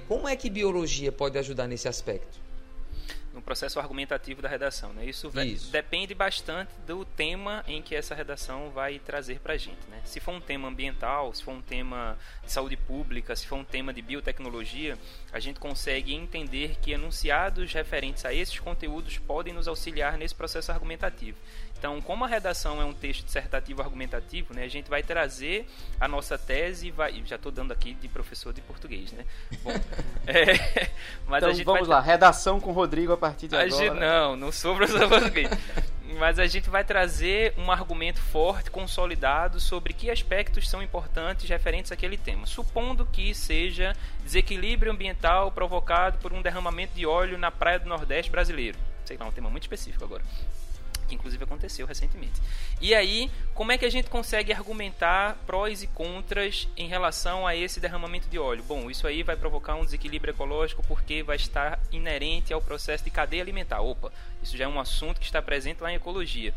Como 0.08 0.25
é 0.25 0.36
que 0.36 0.49
biologia 0.49 1.12
pode 1.12 1.38
ajudar 1.38 1.67
nesse 1.67 1.89
aspecto? 1.89 2.44
No 3.35 3.41
processo 3.41 3.79
argumentativo 3.79 4.41
da 4.41 4.47
redação. 4.47 4.93
Né? 4.93 5.05
Isso, 5.05 5.29
Isso, 5.41 5.69
depende 5.69 6.15
bastante 6.15 6.71
do 6.87 7.03
tema 7.03 7.63
em 7.67 7.81
que 7.81 7.93
essa 7.93 8.15
redação 8.15 8.71
vai 8.71 8.97
trazer 8.97 9.39
para 9.39 9.53
a 9.53 9.57
gente. 9.57 9.85
Né? 9.89 10.01
Se 10.05 10.21
for 10.21 10.31
um 10.31 10.39
tema 10.39 10.69
ambiental, 10.69 11.33
se 11.33 11.43
for 11.43 11.51
um 11.51 11.61
tema 11.61 12.17
de 12.43 12.51
saúde 12.51 12.77
pública, 12.77 13.35
se 13.35 13.45
for 13.45 13.57
um 13.57 13.63
tema 13.63 13.93
de 13.93 14.01
biotecnologia, 14.01 14.97
a 15.33 15.39
gente 15.39 15.59
consegue 15.59 16.15
entender 16.15 16.77
que 16.81 16.91
enunciados 16.91 17.73
referentes 17.73 18.23
a 18.23 18.33
esses 18.33 18.57
conteúdos 18.57 19.17
podem 19.17 19.53
nos 19.53 19.67
auxiliar 19.67 20.17
nesse 20.17 20.33
processo 20.33 20.71
argumentativo. 20.71 21.37
Então, 21.77 22.01
como 22.01 22.23
a 22.23 22.27
redação 22.27 22.81
é 22.81 22.85
um 22.85 22.93
texto 22.93 23.25
dissertativo 23.25 23.81
argumentativo, 23.81 24.53
né, 24.53 24.63
a 24.63 24.67
gente 24.67 24.89
vai 24.89 25.03
trazer 25.03 25.67
a 25.99 26.07
nossa 26.07 26.38
tese, 26.38 26.89
vai, 26.89 27.21
já 27.25 27.35
estou 27.35 27.51
dando 27.51 27.71
aqui 27.71 27.93
de 27.93 28.07
professor 28.07 28.53
de 28.53 28.61
português, 28.61 29.11
né? 29.11 29.25
Bom, 29.61 29.71
é, 30.25 30.89
mas 31.27 31.39
então, 31.39 31.49
a 31.49 31.53
gente 31.53 31.65
vamos 31.65 31.88
lá, 31.88 31.99
redação 31.99 32.59
com 32.59 32.71
Rodrigo 32.71 33.13
a 33.13 33.17
partir 33.17 33.47
de 33.47 33.55
a 33.55 33.61
agora. 33.61 33.75
Gente, 33.75 33.99
não, 33.99 34.35
não 34.35 34.51
sou 34.51 34.75
professor 34.75 35.01
de 35.01 35.09
português. 35.09 35.49
mas 36.17 36.39
a 36.39 36.47
gente 36.47 36.69
vai 36.69 36.83
trazer 36.83 37.53
um 37.57 37.69
argumento 37.69 38.21
forte, 38.21 38.71
consolidado 38.71 39.59
sobre 39.59 39.93
que 39.93 40.09
aspectos 40.09 40.69
são 40.69 40.81
importantes 40.81 41.47
referentes 41.47 41.91
àquele 41.91 42.17
tema. 42.17 42.47
Supondo 42.47 43.05
que 43.05 43.33
seja 43.35 43.93
desequilíbrio 44.23 44.91
ambiental 44.91 45.51
provocado 45.51 46.17
por 46.19 46.31
um 46.31 46.41
derramamento 46.41 46.93
de 46.95 47.05
óleo 47.05 47.38
na 47.38 47.51
praia 47.51 47.79
do 47.79 47.89
Nordeste 47.89 48.31
brasileiro. 48.31 48.77
Sei 49.03 49.17
lá, 49.17 49.25
um 49.25 49.31
tema 49.31 49.49
muito 49.49 49.63
específico 49.63 50.03
agora 50.03 50.23
que 51.05 51.15
inclusive 51.15 51.43
aconteceu 51.43 51.85
recentemente. 51.85 52.41
E 52.81 52.93
aí, 52.93 53.31
como 53.53 53.71
é 53.71 53.77
que 53.77 53.85
a 53.85 53.89
gente 53.89 54.09
consegue 54.09 54.51
argumentar 54.51 55.37
prós 55.45 55.83
e 55.83 55.87
contras 55.87 56.67
em 56.75 56.87
relação 56.87 57.45
a 57.45 57.55
esse 57.55 57.79
derramamento 57.79 58.27
de 58.27 58.37
óleo? 58.37 58.63
Bom, 58.63 58.89
isso 58.89 59.07
aí 59.07 59.23
vai 59.23 59.35
provocar 59.35 59.75
um 59.75 59.85
desequilíbrio 59.85 60.31
ecológico 60.31 60.83
porque 60.87 61.23
vai 61.23 61.35
estar 61.35 61.79
inerente 61.91 62.53
ao 62.53 62.61
processo 62.61 63.03
de 63.03 63.09
cadeia 63.09 63.41
alimentar. 63.41 63.81
Opa, 63.81 64.11
isso 64.41 64.57
já 64.57 64.65
é 64.65 64.67
um 64.67 64.79
assunto 64.79 65.19
que 65.19 65.25
está 65.25 65.41
presente 65.41 65.81
lá 65.81 65.91
em 65.91 65.95
ecologia 65.95 66.53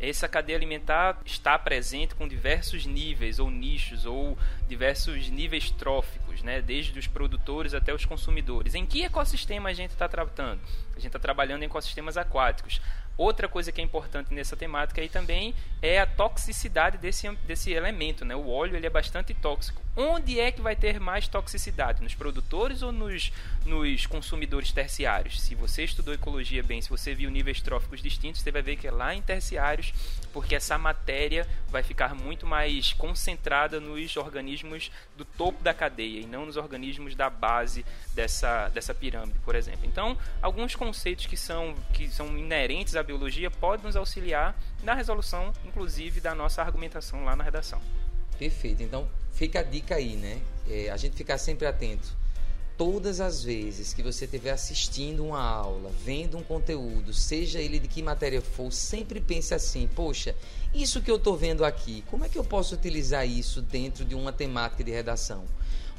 essa 0.00 0.26
cadeia 0.26 0.56
alimentar 0.56 1.20
está 1.26 1.58
presente 1.58 2.14
com 2.14 2.26
diversos 2.26 2.86
níveis 2.86 3.38
ou 3.38 3.50
nichos 3.50 4.06
ou 4.06 4.36
diversos 4.66 5.28
níveis 5.28 5.70
tróficos, 5.70 6.42
né? 6.42 6.62
desde 6.62 6.98
os 6.98 7.06
produtores 7.06 7.74
até 7.74 7.92
os 7.92 8.06
consumidores. 8.06 8.74
Em 8.74 8.86
que 8.86 9.04
ecossistema 9.04 9.68
a 9.68 9.74
gente 9.74 9.90
está 9.90 10.08
tratando? 10.08 10.60
A 10.92 10.94
gente 10.94 11.08
está 11.08 11.18
trabalhando 11.18 11.62
em 11.62 11.66
ecossistemas 11.66 12.16
aquáticos. 12.16 12.80
Outra 13.20 13.46
coisa 13.48 13.70
que 13.70 13.82
é 13.82 13.84
importante 13.84 14.32
nessa 14.32 14.56
temática 14.56 14.98
aí 14.98 15.08
também 15.10 15.54
é 15.82 16.00
a 16.00 16.06
toxicidade 16.06 16.96
desse, 16.96 17.30
desse 17.46 17.70
elemento. 17.70 18.24
Né? 18.24 18.34
O 18.34 18.48
óleo 18.48 18.76
ele 18.76 18.86
é 18.86 18.88
bastante 18.88 19.34
tóxico. 19.34 19.82
Onde 20.02 20.40
é 20.40 20.50
que 20.50 20.62
vai 20.62 20.74
ter 20.74 20.98
mais 20.98 21.28
toxicidade? 21.28 22.02
Nos 22.02 22.14
produtores 22.14 22.80
ou 22.80 22.90
nos, 22.90 23.30
nos 23.66 24.06
consumidores 24.06 24.72
terciários? 24.72 25.38
Se 25.38 25.54
você 25.54 25.84
estudou 25.84 26.14
ecologia 26.14 26.62
bem, 26.62 26.80
se 26.80 26.88
você 26.88 27.14
viu 27.14 27.30
níveis 27.30 27.60
tróficos 27.60 28.00
distintos, 28.00 28.40
você 28.40 28.50
vai 28.50 28.62
ver 28.62 28.76
que 28.76 28.88
é 28.88 28.90
lá 28.90 29.14
em 29.14 29.20
terciários, 29.20 29.92
porque 30.32 30.54
essa 30.54 30.78
matéria 30.78 31.46
vai 31.68 31.82
ficar 31.82 32.14
muito 32.14 32.46
mais 32.46 32.94
concentrada 32.94 33.78
nos 33.78 34.16
organismos 34.16 34.90
do 35.18 35.24
topo 35.26 35.62
da 35.62 35.74
cadeia 35.74 36.20
e 36.20 36.26
não 36.26 36.46
nos 36.46 36.56
organismos 36.56 37.14
da 37.14 37.28
base 37.28 37.84
dessa, 38.14 38.70
dessa 38.70 38.94
pirâmide, 38.94 39.38
por 39.40 39.54
exemplo. 39.54 39.84
Então, 39.84 40.16
alguns 40.40 40.74
conceitos 40.74 41.26
que 41.26 41.36
são, 41.36 41.74
que 41.92 42.08
são 42.08 42.38
inerentes 42.38 42.96
à 42.96 43.02
biologia 43.02 43.50
podem 43.50 43.84
nos 43.84 43.96
auxiliar 43.96 44.58
na 44.82 44.94
resolução, 44.94 45.52
inclusive, 45.66 46.22
da 46.22 46.34
nossa 46.34 46.62
argumentação 46.62 47.22
lá 47.22 47.36
na 47.36 47.44
redação. 47.44 47.82
Perfeito. 48.40 48.82
Então, 48.82 49.06
fica 49.34 49.60
a 49.60 49.62
dica 49.62 49.96
aí, 49.96 50.16
né? 50.16 50.40
É, 50.66 50.88
a 50.88 50.96
gente 50.96 51.14
ficar 51.14 51.36
sempre 51.36 51.66
atento. 51.66 52.08
Todas 52.74 53.20
as 53.20 53.44
vezes 53.44 53.92
que 53.92 54.02
você 54.02 54.24
estiver 54.24 54.50
assistindo 54.50 55.22
uma 55.22 55.42
aula, 55.42 55.92
vendo 56.02 56.38
um 56.38 56.42
conteúdo, 56.42 57.12
seja 57.12 57.60
ele 57.60 57.78
de 57.78 57.86
que 57.86 58.02
matéria 58.02 58.40
for, 58.40 58.72
sempre 58.72 59.20
pense 59.20 59.52
assim: 59.52 59.86
poxa, 59.94 60.34
isso 60.72 61.02
que 61.02 61.10
eu 61.10 61.16
estou 61.16 61.36
vendo 61.36 61.66
aqui, 61.66 62.02
como 62.06 62.24
é 62.24 62.30
que 62.30 62.38
eu 62.38 62.44
posso 62.44 62.74
utilizar 62.74 63.28
isso 63.28 63.60
dentro 63.60 64.06
de 64.06 64.14
uma 64.14 64.32
temática 64.32 64.82
de 64.82 64.90
redação? 64.90 65.44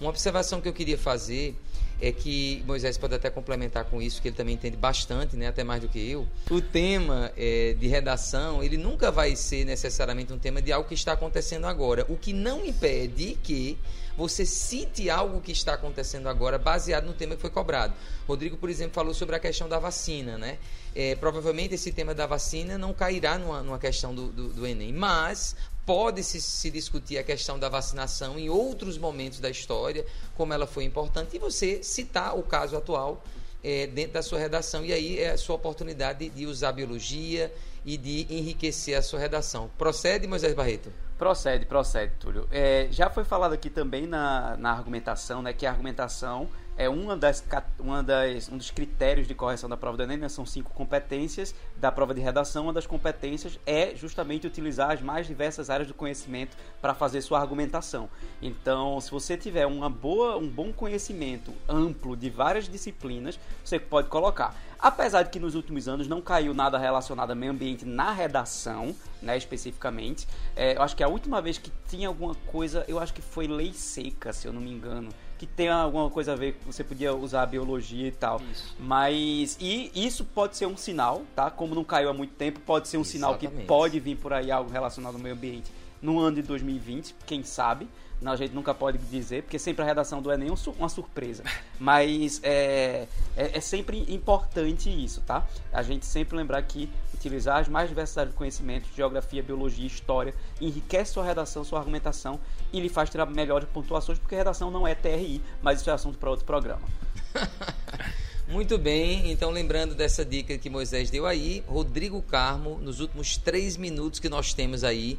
Uma 0.02 0.10
observação 0.10 0.60
que 0.60 0.68
eu 0.68 0.74
queria 0.74 0.98
fazer 0.98 1.56
é 2.02 2.12
que 2.12 2.64
Moisés 2.66 2.98
pode 2.98 3.14
até 3.14 3.30
complementar 3.30 3.86
com 3.86 4.02
isso, 4.02 4.20
que 4.20 4.30
ele 4.30 4.36
também 4.36 4.56
entende 4.56 4.76
bastante, 4.76 5.36
né, 5.38 5.46
até 5.46 5.64
mais 5.64 5.80
do 5.80 5.88
que 5.88 6.00
eu. 6.10 6.28
O 6.50 6.60
tema 6.60 7.32
é, 7.38 7.76
de 7.80 7.86
redação, 7.86 8.64
ele 8.64 8.78
nunca 8.78 9.12
vai 9.12 9.36
ser 9.36 9.64
necessariamente 9.64 10.34
um 10.34 10.40
tema 10.40 10.60
de 10.60 10.72
algo 10.72 10.90
que 10.90 10.96
está 10.96 11.12
acontecendo 11.12 11.68
agora. 11.68 12.04
O 12.10 12.18
que 12.18 12.34
não 12.34 12.66
impede 12.66 13.38
que 13.44 13.78
você 14.18 14.44
cite 14.44 15.08
algo 15.08 15.40
que 15.40 15.52
está 15.52 15.76
acontecendo 15.76 16.28
agora 16.28 16.58
baseado 16.58 17.06
no 17.06 17.14
tema 17.14 17.36
que 17.36 17.42
foi 17.42 17.52
cobrado. 17.52 17.94
Rodrigo, 18.28 18.58
por 18.58 18.70
exemplo, 18.70 18.94
falou 18.94 19.14
sobre 19.14 19.36
a 19.36 19.40
questão 19.40 19.70
da 19.70 19.78
vacina, 19.80 20.38
né? 20.38 20.58
É, 20.94 21.16
provavelmente 21.16 21.76
esse 21.76 21.92
tema 21.92 22.14
da 22.14 22.26
vacina 22.26 22.78
não 22.78 22.94
cairá 22.94 23.38
numa, 23.38 23.64
numa 23.64 23.80
questão 23.80 24.14
do, 24.14 24.28
do, 24.28 24.50
do 24.50 24.68
Enem, 24.68 24.92
mas 24.92 25.56
pode-se 25.86 26.40
se 26.42 26.70
discutir 26.70 27.18
a 27.18 27.24
questão 27.24 27.58
da 27.58 27.70
vacinação 27.70 28.38
em 28.38 28.50
outros 28.50 28.98
momentos 28.98 29.40
da 29.40 29.50
história, 29.50 30.06
como 30.36 30.54
ela 30.54 30.68
foi 30.68 30.84
importante, 30.84 31.36
e 31.36 31.40
você 31.40 31.84
citar 31.84 32.38
o 32.38 32.44
caso 32.44 32.78
atual 32.78 33.24
é, 33.64 33.88
dentro 33.88 34.14
da 34.14 34.22
sua 34.22 34.40
redação. 34.40 34.86
E 34.86 34.94
aí 34.94 35.20
é 35.20 35.32
a 35.32 35.38
sua 35.38 35.56
oportunidade 35.56 36.30
de 36.30 36.46
usar 36.46 36.72
biologia 36.72 37.54
e 37.86 37.98
de 37.98 38.28
enriquecer 38.30 38.98
a 38.98 39.02
sua 39.02 39.20
redação. 39.20 39.70
Procede, 39.78 40.28
Moisés 40.28 40.54
Barreto? 40.54 40.92
Procede, 41.18 41.66
procede, 41.66 42.14
Túlio. 42.20 42.48
É, 42.52 42.88
já 42.92 43.10
foi 43.10 43.24
falado 43.24 43.54
aqui 43.54 43.70
também 43.70 44.08
na, 44.08 44.58
na 44.58 44.72
argumentação, 44.72 45.42
né, 45.42 45.54
que 45.54 45.66
a 45.66 45.72
argumentação 45.72 46.50
é 46.82 46.90
uma 46.90 47.16
das, 47.16 47.44
uma 47.78 48.02
das, 48.02 48.50
um 48.50 48.58
dos 48.58 48.72
critérios 48.72 49.28
de 49.28 49.36
correção 49.36 49.70
da 49.70 49.78
prova 49.78 49.98
do 49.98 50.04
Enem, 50.04 50.18
né? 50.18 50.28
são 50.28 50.48
cinco 50.48 50.74
competências 50.74 51.54
da 51.78 51.92
prova 51.92 52.12
de 52.12 52.20
redação. 52.22 52.64
Uma 52.64 52.74
das 52.74 52.88
competências 52.88 53.60
é 53.68 53.96
justamente 53.96 54.48
utilizar 54.48 54.90
as 54.90 55.00
mais 55.00 55.28
diversas 55.28 55.70
áreas 55.70 55.88
do 55.88 55.94
conhecimento 55.94 56.58
para 56.82 56.96
fazer 56.96 57.22
sua 57.22 57.40
argumentação. 57.40 58.10
Então, 58.42 59.00
se 59.00 59.12
você 59.12 59.38
tiver 59.38 59.68
uma 59.68 59.92
boa, 59.92 60.38
um 60.38 60.48
bom 60.48 60.74
conhecimento 60.74 61.54
amplo 61.70 62.18
de 62.18 62.32
várias 62.32 62.68
disciplinas, 62.68 63.40
você 63.64 63.78
pode 63.78 64.08
colocar. 64.08 64.56
Apesar 64.80 65.22
de 65.22 65.30
que 65.30 65.40
nos 65.40 65.54
últimos 65.54 65.88
anos 65.88 66.08
não 66.08 66.20
caiu 66.20 66.52
nada 66.52 66.80
relacionado 66.80 67.30
ao 67.30 67.36
meio 67.36 67.52
ambiente 67.52 67.86
na 67.86 68.12
redação, 68.12 68.96
né, 69.22 69.38
especificamente. 69.38 70.28
É, 70.56 70.76
eu 70.76 70.82
acho 70.82 70.96
que 70.96 71.04
a 71.04 71.08
última 71.08 71.40
vez 71.40 71.60
que 71.60 71.72
tinha 71.88 72.08
alguma 72.08 72.34
coisa, 72.48 72.84
eu 72.88 72.98
acho 72.98 73.14
que 73.14 73.22
foi 73.22 73.46
lei 73.46 73.72
seca, 73.72 74.34
se 74.34 74.48
eu 74.48 74.54
não 74.54 74.60
me 74.60 74.72
engano 74.72 75.10
que 75.42 75.48
tem 75.48 75.70
alguma 75.70 76.08
coisa 76.08 76.34
a 76.34 76.36
ver, 76.36 76.56
você 76.68 76.84
podia 76.84 77.16
usar 77.16 77.42
a 77.42 77.46
biologia 77.48 78.08
e 78.08 78.12
tal. 78.12 78.40
Isso. 78.52 78.76
Mas 78.80 79.58
e 79.60 79.90
isso 79.96 80.24
pode 80.24 80.56
ser 80.56 80.68
um 80.68 80.78
sinal, 80.78 81.24
tá? 81.36 81.50
Como 81.50 81.74
não 81.74 81.84
caiu 81.84 82.10
há 82.10 82.14
muito 82.14 82.36
tempo, 82.36 82.60
pode 82.60 82.88
ser 82.88 82.98
um 82.98 83.02
Exatamente. 83.02 83.40
sinal 83.40 83.58
que 83.58 83.66
pode 83.66 84.00
vir 84.00 84.18
por 84.18 84.34
aí 84.34 84.52
algo 84.52 84.70
relacionado 84.70 85.16
ao 85.16 85.20
meio 85.20 85.34
ambiente 85.34 85.72
no 86.00 86.20
ano 86.20 86.36
de 86.36 86.44
2020, 86.44 87.16
quem 87.26 87.42
sabe. 87.42 87.88
Não, 88.22 88.32
a 88.32 88.36
gente 88.36 88.54
nunca 88.54 88.72
pode 88.72 89.00
dizer, 89.00 89.42
porque 89.42 89.58
sempre 89.58 89.82
a 89.82 89.86
redação 89.86 90.22
do 90.22 90.32
Enem 90.32 90.50
é 90.50 90.72
uma 90.78 90.90
surpresa. 90.90 91.44
Mas 91.80 92.40
é, 92.44 93.08
é, 93.36 93.58
é, 93.58 93.60
sempre 93.60 94.06
importante 94.14 94.90
isso, 94.90 95.22
tá? 95.22 95.48
A 95.74 95.82
gente 95.82 96.06
sempre 96.06 96.38
lembrar 96.38 96.62
que 96.62 96.88
utilizar 97.16 97.60
as 97.60 97.68
mais 97.68 97.90
diversas 97.90 98.20
áreas 98.20 98.34
de 98.34 98.38
conhecimento, 98.38 98.88
geografia, 98.96 99.42
biologia, 99.42 99.88
história, 99.88 100.36
enriquece 100.60 101.14
sua 101.14 101.24
redação, 101.24 101.64
sua 101.64 101.80
argumentação 101.80 102.40
e 102.72 102.80
lhe 102.80 102.90
faz 102.90 103.10
tirar 103.10 103.26
melhores 103.26 103.68
pontuações, 103.70 104.20
porque 104.20 104.36
redação 104.36 104.70
não 104.70 104.88
é 104.88 104.94
TRI, 104.94 105.42
mas 105.62 105.82
isso 105.82 105.90
é 105.90 105.94
assunto 105.94 106.20
para 106.20 106.30
outro 106.30 106.46
programa. 106.46 106.88
Muito 108.48 108.78
bem, 108.78 109.32
então 109.32 109.50
lembrando 109.50 109.96
dessa 109.96 110.26
dica 110.26 110.58
que 110.58 110.70
Moisés 110.70 111.10
deu 111.10 111.26
aí, 111.26 111.64
Rodrigo 111.68 112.22
Carmo, 112.22 112.78
nos 112.80 113.00
últimos 113.00 113.38
três 113.38 113.78
minutos 113.78 114.20
que 114.20 114.28
nós 114.28 114.54
temos 114.54 114.84
aí, 114.84 115.18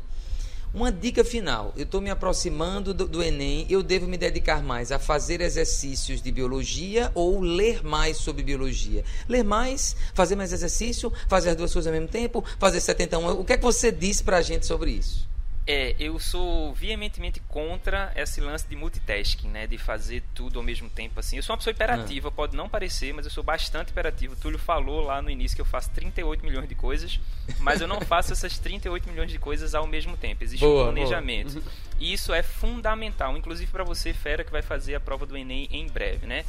uma 0.74 0.90
dica 0.90 1.24
final: 1.24 1.72
eu 1.76 1.84
estou 1.84 2.00
me 2.00 2.10
aproximando 2.10 2.94
do, 2.94 3.06
do, 3.06 3.22
Enem, 3.22 3.66
eu 3.68 3.82
devo 3.82 4.06
me 4.06 4.16
dedicar 4.16 4.62
mais 4.62 4.90
a 4.90 4.98
fazer 4.98 5.40
exercícios 5.40 6.22
de 6.22 6.30
biologia 6.30 7.10
ou 7.14 7.40
ler 7.40 7.84
mais 7.84 8.16
sobre 8.16 8.42
biologia? 8.42 9.04
Ler 9.28 9.42
mais, 9.42 9.96
fazer 10.14 10.36
mais 10.36 10.52
exercício, 10.52 11.12
fazer 11.28 11.50
as 11.50 11.56
duas 11.56 11.72
coisas 11.72 11.86
ao 11.86 11.98
mesmo 11.98 12.08
tempo, 12.08 12.44
fazer 12.58 12.80
71. 12.80 13.40
O 13.40 13.44
que 13.44 13.54
é 13.54 13.56
que 13.56 13.62
você 13.62 13.92
disse 13.92 14.22
para 14.22 14.38
a 14.38 14.42
gente 14.42 14.66
sobre 14.66 14.90
isso? 14.90 15.31
É, 15.64 15.94
eu 15.98 16.18
sou 16.18 16.74
veementemente 16.74 17.38
contra 17.46 18.12
esse 18.16 18.40
lance 18.40 18.66
de 18.66 18.74
multitasking, 18.74 19.48
né? 19.48 19.66
De 19.66 19.78
fazer 19.78 20.22
tudo 20.34 20.58
ao 20.58 20.64
mesmo 20.64 20.90
tempo, 20.90 21.20
assim. 21.20 21.36
Eu 21.36 21.42
sou 21.42 21.54
uma 21.54 21.58
pessoa 21.58 21.72
imperativa, 21.72 22.28
ah. 22.28 22.32
pode 22.32 22.56
não 22.56 22.68
parecer, 22.68 23.12
mas 23.14 23.26
eu 23.26 23.30
sou 23.30 23.44
bastante 23.44 23.92
imperativo. 23.92 24.34
O 24.34 24.36
Túlio 24.36 24.58
falou 24.58 25.00
lá 25.02 25.22
no 25.22 25.30
início 25.30 25.54
que 25.54 25.60
eu 25.60 25.66
faço 25.66 25.90
38 25.90 26.44
milhões 26.44 26.68
de 26.68 26.74
coisas, 26.74 27.20
mas 27.60 27.80
eu 27.80 27.86
não 27.86 28.00
faço 28.02 28.32
essas 28.32 28.58
38 28.58 29.08
milhões 29.08 29.30
de 29.30 29.38
coisas 29.38 29.72
ao 29.72 29.86
mesmo 29.86 30.16
tempo. 30.16 30.42
Existe 30.42 30.64
boa, 30.64 30.82
um 30.82 30.92
planejamento. 30.92 31.60
Boa. 31.60 31.72
E 32.00 32.12
isso 32.12 32.32
é 32.32 32.42
fundamental, 32.42 33.36
inclusive 33.36 33.70
para 33.70 33.84
você, 33.84 34.12
fera, 34.12 34.42
que 34.42 34.50
vai 34.50 34.62
fazer 34.62 34.96
a 34.96 35.00
prova 35.00 35.24
do 35.24 35.36
Enem 35.36 35.68
em 35.70 35.86
breve, 35.86 36.26
né? 36.26 36.44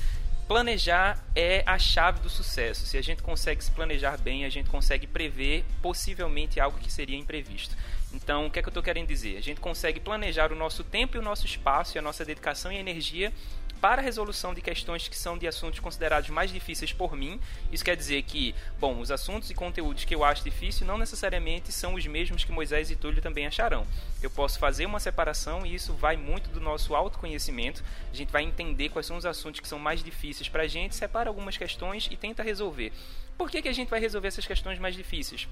Planejar 0.48 1.24
é 1.36 1.64
a 1.66 1.78
chave 1.80 2.20
do 2.20 2.30
sucesso. 2.30 2.86
Se 2.86 2.98
a 2.98 3.02
gente 3.02 3.22
consegue 3.24 3.64
se 3.64 3.72
planejar 3.72 4.18
bem, 4.18 4.46
a 4.46 4.50
gente 4.50 4.70
consegue 4.70 5.08
prever 5.08 5.66
possivelmente 5.82 6.60
algo 6.60 6.78
que 6.78 6.92
seria 6.92 7.18
imprevisto. 7.18 7.76
Então, 8.14 8.46
o 8.46 8.52
que 8.52 8.60
é 8.60 8.62
que 8.62 8.68
eu 8.68 8.72
estou 8.72 8.84
querendo 8.84 9.08
dizer? 9.08 9.38
A 9.38 9.42
gente 9.42 9.60
consegue 9.60 10.00
planejar 10.00 10.52
o 10.52 10.56
nosso 10.56 10.84
tempo 10.84 11.18
e 11.18 11.20
o 11.20 11.24
nosso 11.24 11.46
espaço 11.46 11.98
e 11.98 12.00
a 12.00 12.02
nossa 12.02 12.24
dedicação 12.24 12.72
e 12.72 12.78
energia 12.78 13.34
para 13.84 14.02
a 14.02 14.06
resolução 14.06 14.54
de 14.54 14.62
questões 14.62 15.10
que 15.10 15.18
são 15.18 15.38
de 15.38 15.46
assuntos 15.46 15.82
considerados 15.82 16.30
mais 16.30 16.50
difíceis 16.50 16.94
por 16.94 17.18
mim. 17.18 17.38
Isso 17.70 17.84
quer 17.84 17.98
dizer 17.98 18.24
que, 18.24 18.56
bom, 18.80 18.98
os 19.02 19.12
assuntos 19.12 19.50
e 19.50 19.54
conteúdos 19.54 20.06
que 20.06 20.16
eu 20.16 20.24
acho 20.24 20.42
difícil 20.42 20.88
não 20.88 20.98
necessariamente 20.98 21.70
são 21.70 21.94
os 21.94 22.08
mesmos 22.08 22.46
que 22.46 22.52
Moisés 22.54 22.90
e 22.90 22.96
Túlio 22.96 23.22
também 23.22 23.46
acharão. 23.46 23.86
Eu 24.22 24.30
posso 24.30 24.58
fazer 24.58 24.86
uma 24.86 25.02
separação 25.02 25.66
e 25.66 25.76
isso 25.76 25.92
vai 25.92 26.16
muito 26.16 26.50
do 26.50 26.62
nosso 26.62 26.96
autoconhecimento. 26.96 27.84
A 28.10 28.16
gente 28.16 28.32
vai 28.32 28.44
entender 28.44 28.88
quais 28.88 29.06
são 29.06 29.18
os 29.18 29.26
assuntos 29.26 29.60
que 29.60 29.68
são 29.68 29.80
mais 29.80 30.02
difíceis 30.02 30.48
para 30.48 30.64
a 30.64 30.68
gente, 30.68 30.96
separa 30.96 31.30
algumas 31.30 31.58
questões 31.58 32.08
e 32.10 32.16
tenta 32.16 32.42
resolver. 32.42 32.94
Por 33.38 33.52
que, 33.52 33.62
que 33.62 33.68
a 33.68 33.74
gente 33.74 33.90
vai 33.90 34.00
resolver 34.00 34.30
essas 34.30 34.48
questões 34.48 34.80
mais 34.80 34.96
difíceis? 34.96 35.46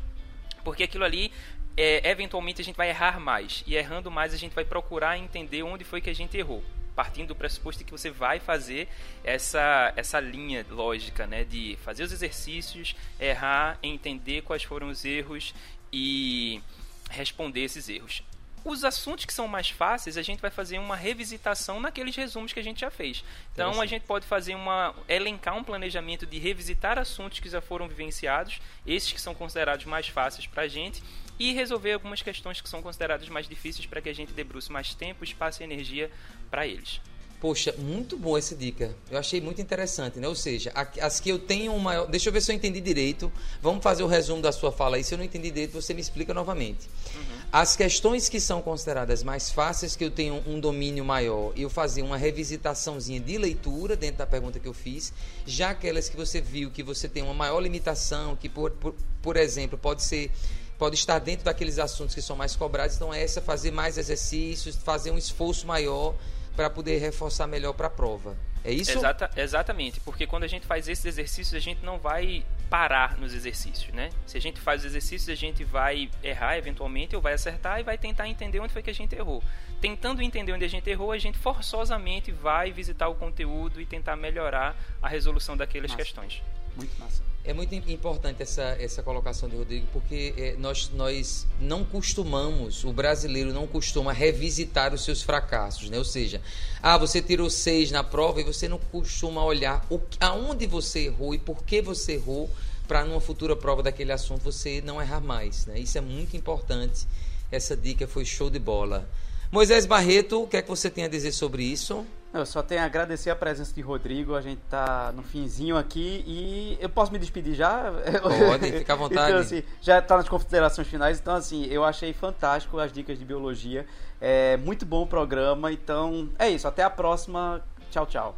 Porque 0.63 0.83
aquilo 0.83 1.03
ali, 1.03 1.33
é, 1.75 2.09
eventualmente, 2.09 2.61
a 2.61 2.63
gente 2.63 2.77
vai 2.77 2.87
errar 2.87 3.19
mais. 3.19 3.61
E 3.67 3.75
errando 3.75 4.09
mais, 4.09 4.33
a 4.33 4.37
gente 4.37 4.55
vai 4.55 4.63
procurar 4.63 5.17
entender 5.17 5.63
onde 5.63 5.83
foi 5.83 5.99
que 5.99 6.09
a 6.09 6.15
gente 6.15 6.37
errou. 6.37 6.63
Partindo 6.95 7.29
do 7.29 7.35
pressuposto 7.35 7.83
que 7.83 7.91
você 7.91 8.09
vai 8.09 8.39
fazer 8.39 8.87
essa, 9.23 9.93
essa 9.95 10.19
linha 10.19 10.65
lógica, 10.69 11.25
né? 11.25 11.43
De 11.43 11.77
fazer 11.83 12.03
os 12.03 12.11
exercícios, 12.11 12.95
errar, 13.19 13.79
entender 13.81 14.41
quais 14.41 14.63
foram 14.63 14.89
os 14.89 15.05
erros 15.05 15.53
e 15.91 16.61
responder 17.09 17.61
esses 17.61 17.89
erros. 17.89 18.23
Os 18.63 18.83
assuntos 18.83 19.25
que 19.25 19.33
são 19.33 19.47
mais 19.47 19.69
fáceis, 19.69 20.17
a 20.17 20.21
gente 20.21 20.39
vai 20.39 20.51
fazer 20.51 20.77
uma 20.77 20.95
revisitação 20.95 21.79
naqueles 21.79 22.15
resumos 22.15 22.53
que 22.53 22.59
a 22.59 22.63
gente 22.63 22.81
já 22.81 22.91
fez. 22.91 23.23
Então 23.53 23.81
a 23.81 23.85
gente 23.85 24.05
pode 24.05 24.25
fazer 24.27 24.53
uma 24.53 24.93
elencar 25.09 25.57
um 25.57 25.63
planejamento 25.63 26.25
de 26.25 26.37
revisitar 26.37 26.99
assuntos 26.99 27.39
que 27.39 27.49
já 27.49 27.59
foram 27.59 27.87
vivenciados, 27.87 28.61
esses 28.85 29.11
que 29.11 29.19
são 29.19 29.33
considerados 29.33 29.85
mais 29.85 30.07
fáceis 30.07 30.45
para 30.45 30.63
a 30.63 30.67
gente, 30.67 31.03
e 31.39 31.53
resolver 31.53 31.93
algumas 31.93 32.21
questões 32.21 32.61
que 32.61 32.69
são 32.69 32.83
consideradas 32.83 33.27
mais 33.29 33.47
difíceis 33.47 33.87
para 33.87 33.99
que 33.99 34.09
a 34.09 34.13
gente 34.13 34.31
debruce 34.31 34.71
mais 34.71 34.93
tempo, 34.93 35.23
espaço 35.23 35.61
e 35.61 35.65
energia 35.65 36.11
para 36.51 36.67
eles. 36.67 37.01
Poxa, 37.41 37.73
muito 37.75 38.15
boa 38.15 38.37
essa 38.37 38.55
dica. 38.55 38.93
Eu 39.09 39.17
achei 39.17 39.41
muito 39.41 39.59
interessante, 39.59 40.19
né? 40.19 40.27
Ou 40.27 40.35
seja, 40.35 40.71
as 41.01 41.19
que 41.19 41.27
eu 41.27 41.39
tenho 41.39 41.75
maior. 41.79 42.05
Deixa 42.05 42.29
eu 42.29 42.33
ver 42.33 42.39
se 42.39 42.51
eu 42.51 42.55
entendi 42.55 42.79
direito. 42.79 43.31
Vamos 43.63 43.81
fazer 43.81 44.03
o 44.03 44.07
resumo 44.07 44.43
da 44.43 44.51
sua 44.51 44.71
fala 44.71 44.97
aí. 44.97 45.03
Se 45.03 45.15
eu 45.15 45.17
não 45.17 45.25
entendi 45.25 45.49
direito, 45.49 45.73
você 45.73 45.91
me 45.91 46.01
explica 46.01 46.35
novamente. 46.35 46.87
Uhum. 47.15 47.39
As 47.51 47.75
questões 47.75 48.29
que 48.29 48.39
são 48.39 48.61
consideradas 48.61 49.23
mais 49.23 49.49
fáceis, 49.49 49.95
que 49.95 50.05
eu 50.05 50.11
tenho 50.11 50.43
um 50.45 50.59
domínio 50.59 51.03
maior, 51.03 51.51
eu 51.57 51.67
fazer 51.67 52.03
uma 52.03 52.15
revisitaçãozinha 52.15 53.19
de 53.19 53.39
leitura 53.39 53.95
dentro 53.95 54.17
da 54.17 54.27
pergunta 54.27 54.59
que 54.59 54.67
eu 54.67 54.73
fiz. 54.73 55.11
Já 55.43 55.71
aquelas 55.71 56.07
que 56.07 56.15
você 56.15 56.39
viu 56.39 56.69
que 56.69 56.83
você 56.83 57.09
tem 57.09 57.23
uma 57.23 57.33
maior 57.33 57.59
limitação, 57.59 58.35
que, 58.35 58.49
por, 58.49 58.69
por, 58.69 58.93
por 59.19 59.35
exemplo, 59.35 59.79
pode 59.79 60.03
ser 60.03 60.29
pode 60.77 60.95
estar 60.95 61.19
dentro 61.19 61.45
daqueles 61.45 61.77
assuntos 61.79 62.13
que 62.13 62.21
são 62.21 62.35
mais 62.35 62.55
cobrados. 62.55 62.95
Então, 62.95 63.11
é 63.11 63.23
essa 63.23 63.41
fazer 63.41 63.71
mais 63.71 63.97
exercícios, 63.97 64.75
fazer 64.75 65.09
um 65.09 65.17
esforço 65.17 65.65
maior 65.65 66.15
para 66.55 66.69
poder 66.69 66.97
reforçar 66.97 67.47
melhor 67.47 67.73
para 67.73 67.87
a 67.87 67.89
prova. 67.89 68.35
É 68.63 68.71
isso? 68.71 68.91
Exata, 68.91 69.29
exatamente, 69.35 69.99
porque 70.01 70.27
quando 70.27 70.43
a 70.43 70.47
gente 70.47 70.67
faz 70.67 70.87
esses 70.87 71.05
exercícios, 71.05 71.55
a 71.55 71.59
gente 71.59 71.83
não 71.83 71.97
vai 71.97 72.45
parar 72.69 73.17
nos 73.17 73.33
exercícios, 73.33 73.91
né? 73.93 74.11
Se 74.25 74.37
a 74.37 74.41
gente 74.41 74.61
faz 74.61 74.81
os 74.81 74.85
exercícios, 74.85 75.29
a 75.29 75.35
gente 75.35 75.63
vai 75.63 76.09
errar 76.23 76.57
eventualmente 76.57 77.15
ou 77.15 77.21
vai 77.21 77.33
acertar 77.33 77.79
e 77.79 77.83
vai 77.83 77.97
tentar 77.97 78.27
entender 78.27 78.59
onde 78.59 78.71
foi 78.71 78.83
que 78.83 78.89
a 78.89 78.93
gente 78.93 79.15
errou. 79.15 79.43
Tentando 79.81 80.21
entender 80.21 80.53
onde 80.53 80.63
a 80.63 80.69
gente 80.69 80.89
errou, 80.89 81.11
a 81.11 81.17
gente 81.17 81.37
forçosamente 81.39 82.31
vai 82.31 82.71
visitar 82.71 83.07
o 83.07 83.15
conteúdo 83.15 83.81
e 83.81 83.85
tentar 83.85 84.15
melhorar 84.15 84.75
a 85.01 85.09
resolução 85.09 85.57
daquelas 85.57 85.91
massa. 85.91 86.03
questões. 86.03 86.41
Muito 86.75 86.97
massa. 86.99 87.21
É 87.43 87.53
muito 87.53 87.73
importante 87.73 88.43
essa, 88.43 88.61
essa 88.79 89.01
colocação 89.01 89.49
de 89.49 89.55
Rodrigo, 89.55 89.87
porque 89.91 90.33
é, 90.37 90.55
nós, 90.59 90.91
nós 90.93 91.47
não 91.59 91.83
costumamos, 91.83 92.83
o 92.83 92.93
brasileiro 92.93 93.51
não 93.51 93.65
costuma 93.65 94.13
revisitar 94.13 94.93
os 94.93 95.03
seus 95.03 95.23
fracassos, 95.23 95.89
né? 95.89 95.97
Ou 95.97 96.05
seja, 96.05 96.39
ah, 96.83 96.99
você 96.99 97.19
tirou 97.19 97.49
seis 97.49 97.89
na 97.89 98.03
prova 98.03 98.41
e 98.41 98.43
você 98.43 98.67
não 98.67 98.77
costuma 98.77 99.43
olhar 99.43 99.83
o, 99.89 99.99
aonde 100.19 100.67
você 100.67 101.05
errou 101.05 101.33
e 101.33 101.39
por 101.39 101.63
que 101.63 101.81
você 101.81 102.13
errou 102.13 102.47
para 102.87 103.03
numa 103.05 103.19
futura 103.19 103.55
prova 103.55 103.81
daquele 103.81 104.11
assunto 104.11 104.43
você 104.43 104.79
não 104.79 105.01
errar 105.01 105.21
mais, 105.21 105.65
né? 105.65 105.79
Isso 105.79 105.97
é 105.97 106.01
muito 106.01 106.37
importante. 106.37 107.07
Essa 107.51 107.75
dica 107.75 108.07
foi 108.07 108.23
show 108.23 108.51
de 108.51 108.59
bola. 108.59 109.09
Moisés 109.51 109.87
Barreto, 109.87 110.43
o 110.43 110.47
que 110.47 110.57
é 110.57 110.61
que 110.61 110.69
você 110.69 110.91
tem 110.91 111.05
a 111.05 111.07
dizer 111.07 111.31
sobre 111.31 111.63
isso? 111.63 112.05
Eu 112.33 112.45
só 112.45 112.63
tenho 112.63 112.81
a 112.81 112.85
agradecer 112.85 113.29
a 113.29 113.35
presença 113.35 113.73
de 113.73 113.81
Rodrigo. 113.81 114.35
A 114.35 114.41
gente 114.41 114.61
tá 114.69 115.11
no 115.13 115.21
finzinho 115.21 115.75
aqui 115.75 116.23
e 116.25 116.77
eu 116.79 116.87
posso 116.87 117.11
me 117.11 117.19
despedir 117.19 117.53
já? 117.55 117.91
Pode, 118.21 118.71
fica 118.71 118.93
à 118.93 118.95
vontade. 118.97 119.31
então, 119.31 119.41
assim, 119.41 119.63
já 119.81 120.01
tá 120.01 120.15
nas 120.15 120.29
considerações 120.29 120.87
finais. 120.87 121.19
Então, 121.19 121.35
assim, 121.35 121.65
eu 121.65 121.83
achei 121.83 122.13
fantástico 122.13 122.79
as 122.79 122.91
dicas 122.91 123.19
de 123.19 123.25
biologia. 123.25 123.85
É 124.21 124.55
muito 124.57 124.85
bom 124.85 125.01
o 125.01 125.07
programa. 125.07 125.73
Então, 125.73 126.29
é 126.39 126.49
isso. 126.49 126.67
Até 126.67 126.83
a 126.83 126.89
próxima. 126.89 127.61
Tchau, 127.89 128.05
tchau. 128.05 128.37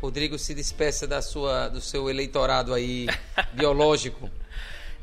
Rodrigo, 0.00 0.38
se 0.38 0.54
despeça 0.54 1.04
da 1.04 1.20
sua, 1.20 1.66
do 1.68 1.80
seu 1.80 2.08
eleitorado 2.08 2.72
aí 2.72 3.08
biológico. 3.52 4.30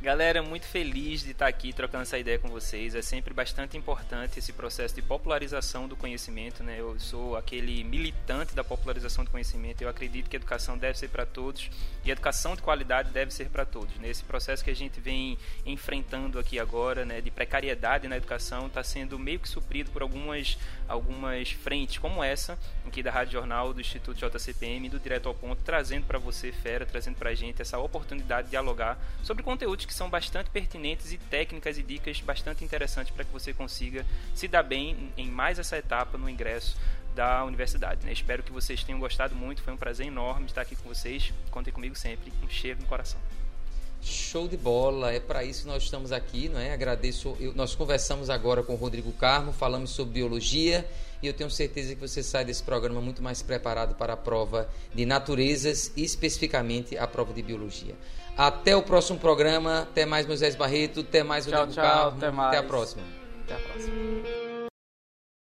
Galera, 0.02 0.44
muito 0.44 0.68
feliz 0.68 1.24
de 1.24 1.32
estar 1.32 1.48
aqui 1.48 1.74
trocando 1.74 2.04
essa 2.04 2.20
ideia 2.20 2.38
com 2.38 2.48
vocês. 2.48 2.94
É 2.94 3.02
sempre 3.02 3.34
bastante 3.34 3.76
importante 3.76 4.38
esse 4.38 4.54
processo 4.54 4.94
de 4.94 5.02
popularização 5.02 5.88
do 5.88 5.96
conhecimento. 5.96 6.62
Né? 6.62 6.80
Eu 6.80 7.00
sou 7.00 7.36
aquele 7.36 7.84
militante 7.84 8.54
da 8.54 8.64
popularização 8.64 9.24
do 9.24 9.32
conhecimento. 9.32 9.82
Eu 9.82 9.90
acredito 9.90 10.30
que 10.30 10.36
a 10.36 10.40
educação 10.40 10.78
deve 10.78 11.00
ser 11.00 11.08
para 11.08 11.26
todos 11.26 11.72
e 12.04 12.12
a 12.12 12.14
educação 12.14 12.56
de 12.56 12.62
qualidade 12.62 13.10
deve 13.10 13.34
ser 13.34 13.50
para 13.50 13.66
todos. 13.66 13.98
Nesse 13.98 14.24
processo 14.24 14.64
que 14.64 14.70
a 14.70 14.76
gente 14.76 15.00
vem 15.00 15.40
enfrentando 15.66 16.38
aqui 16.38 16.60
agora, 16.60 17.04
né, 17.04 17.20
de 17.20 17.32
precariedade 17.32 18.08
na 18.08 18.18
educação, 18.18 18.68
está 18.68 18.84
sendo 18.84 19.18
meio 19.18 19.40
que 19.40 19.50
suprido 19.50 19.90
por 19.90 20.04
algumas, 20.04 20.56
algumas 20.88 21.50
frentes, 21.50 21.98
como 21.98 22.24
essa, 22.24 22.60
aqui 22.86 23.02
da 23.02 23.10
Rádio 23.10 23.34
Jornal, 23.34 23.74
do 23.74 23.82
Instituto 23.82 24.20
JCPM, 24.20 24.88
do 24.88 25.00
Direto 25.00 25.28
ao 25.28 25.34
Ponto, 25.34 25.64
trazendo 25.64 26.06
para 26.06 26.20
você, 26.20 26.52
Fera, 26.52 26.86
trazendo 26.86 27.16
para 27.16 27.32
a 27.32 27.36
gente 27.36 27.60
essa 27.60 27.80
oportunidade 27.80 28.46
de 28.46 28.52
dialogar 28.52 29.00
sobre 29.24 29.42
conteúdos 29.42 29.85
que 29.86 29.94
são 29.94 30.10
bastante 30.10 30.50
pertinentes 30.50 31.12
e 31.12 31.18
técnicas 31.18 31.78
e 31.78 31.84
dicas 31.84 32.20
bastante 32.22 32.64
interessantes 32.64 33.14
para 33.14 33.24
que 33.24 33.32
você 33.32 33.54
consiga 33.54 34.06
se 34.34 34.48
dar 34.48 34.64
bem 34.64 35.12
em 35.18 35.30
mais 35.30 35.60
essa 35.60 35.78
etapa 35.78 36.18
no 36.18 36.30
ingresso 36.30 36.78
da 37.16 37.44
universidade. 37.46 38.06
Né? 38.06 38.12
Espero 38.12 38.44
que 38.44 38.52
vocês 38.52 38.84
tenham 38.84 39.00
gostado 39.00 39.34
muito, 39.36 39.64
foi 39.64 39.74
um 39.74 39.78
prazer 39.78 40.06
enorme 40.06 40.48
estar 40.48 40.62
aqui 40.62 40.76
com 40.76 40.90
vocês. 40.90 41.34
Contem 41.50 41.74
comigo 41.74 41.96
sempre, 41.96 42.32
um 42.44 42.50
cheiro 42.50 42.82
no 42.82 42.88
coração. 42.88 43.20
Show 44.02 44.48
de 44.48 44.56
bola, 44.56 45.12
é 45.12 45.20
para 45.20 45.44
isso 45.44 45.62
que 45.64 45.68
nós 45.68 45.82
estamos 45.82 46.12
aqui, 46.12 46.48
não 46.48 46.60
é? 46.60 46.72
Agradeço. 46.72 47.36
Eu, 47.40 47.56
nós 47.56 47.74
conversamos 47.74 48.30
agora 48.30 48.62
com 48.62 48.74
o 48.74 48.76
Rodrigo 48.76 49.12
Carmo, 49.14 49.52
falamos 49.52 49.90
sobre 49.90 50.14
biologia 50.14 50.88
e 51.24 51.28
eu 51.28 51.34
tenho 51.34 51.50
certeza 51.50 51.96
que 51.96 52.02
você 52.02 52.22
sai 52.22 52.46
desse 52.46 52.62
programa 52.62 53.02
muito 53.02 53.24
mais 53.24 53.42
preparado 53.42 53.96
para 53.96 54.14
a 54.14 54.18
prova 54.18 54.70
de 54.94 55.08
naturezas 55.08 55.92
e 55.96 56.04
especificamente 56.04 56.96
a 56.96 57.08
prova 57.08 57.34
de 57.34 57.42
biologia. 57.42 57.96
Até 58.38 58.76
o 58.76 58.82
próximo 58.82 59.18
programa, 59.18 59.84
até 59.84 60.06
mais 60.06 60.26
Moisés 60.26 60.56
Barreto, 60.56 61.02
até 61.02 61.24
mais 61.24 61.46
Rodrigo 61.46 61.72
tchau, 61.72 61.84
tchau, 61.84 61.84
Carmo, 61.84 62.18
até, 62.18 62.32
mais. 62.32 62.48
até 62.50 62.58
a 62.58 62.64
próxima. 62.64 63.04
Até 63.46 63.54
a 63.54 63.58
próxima. 63.58 64.55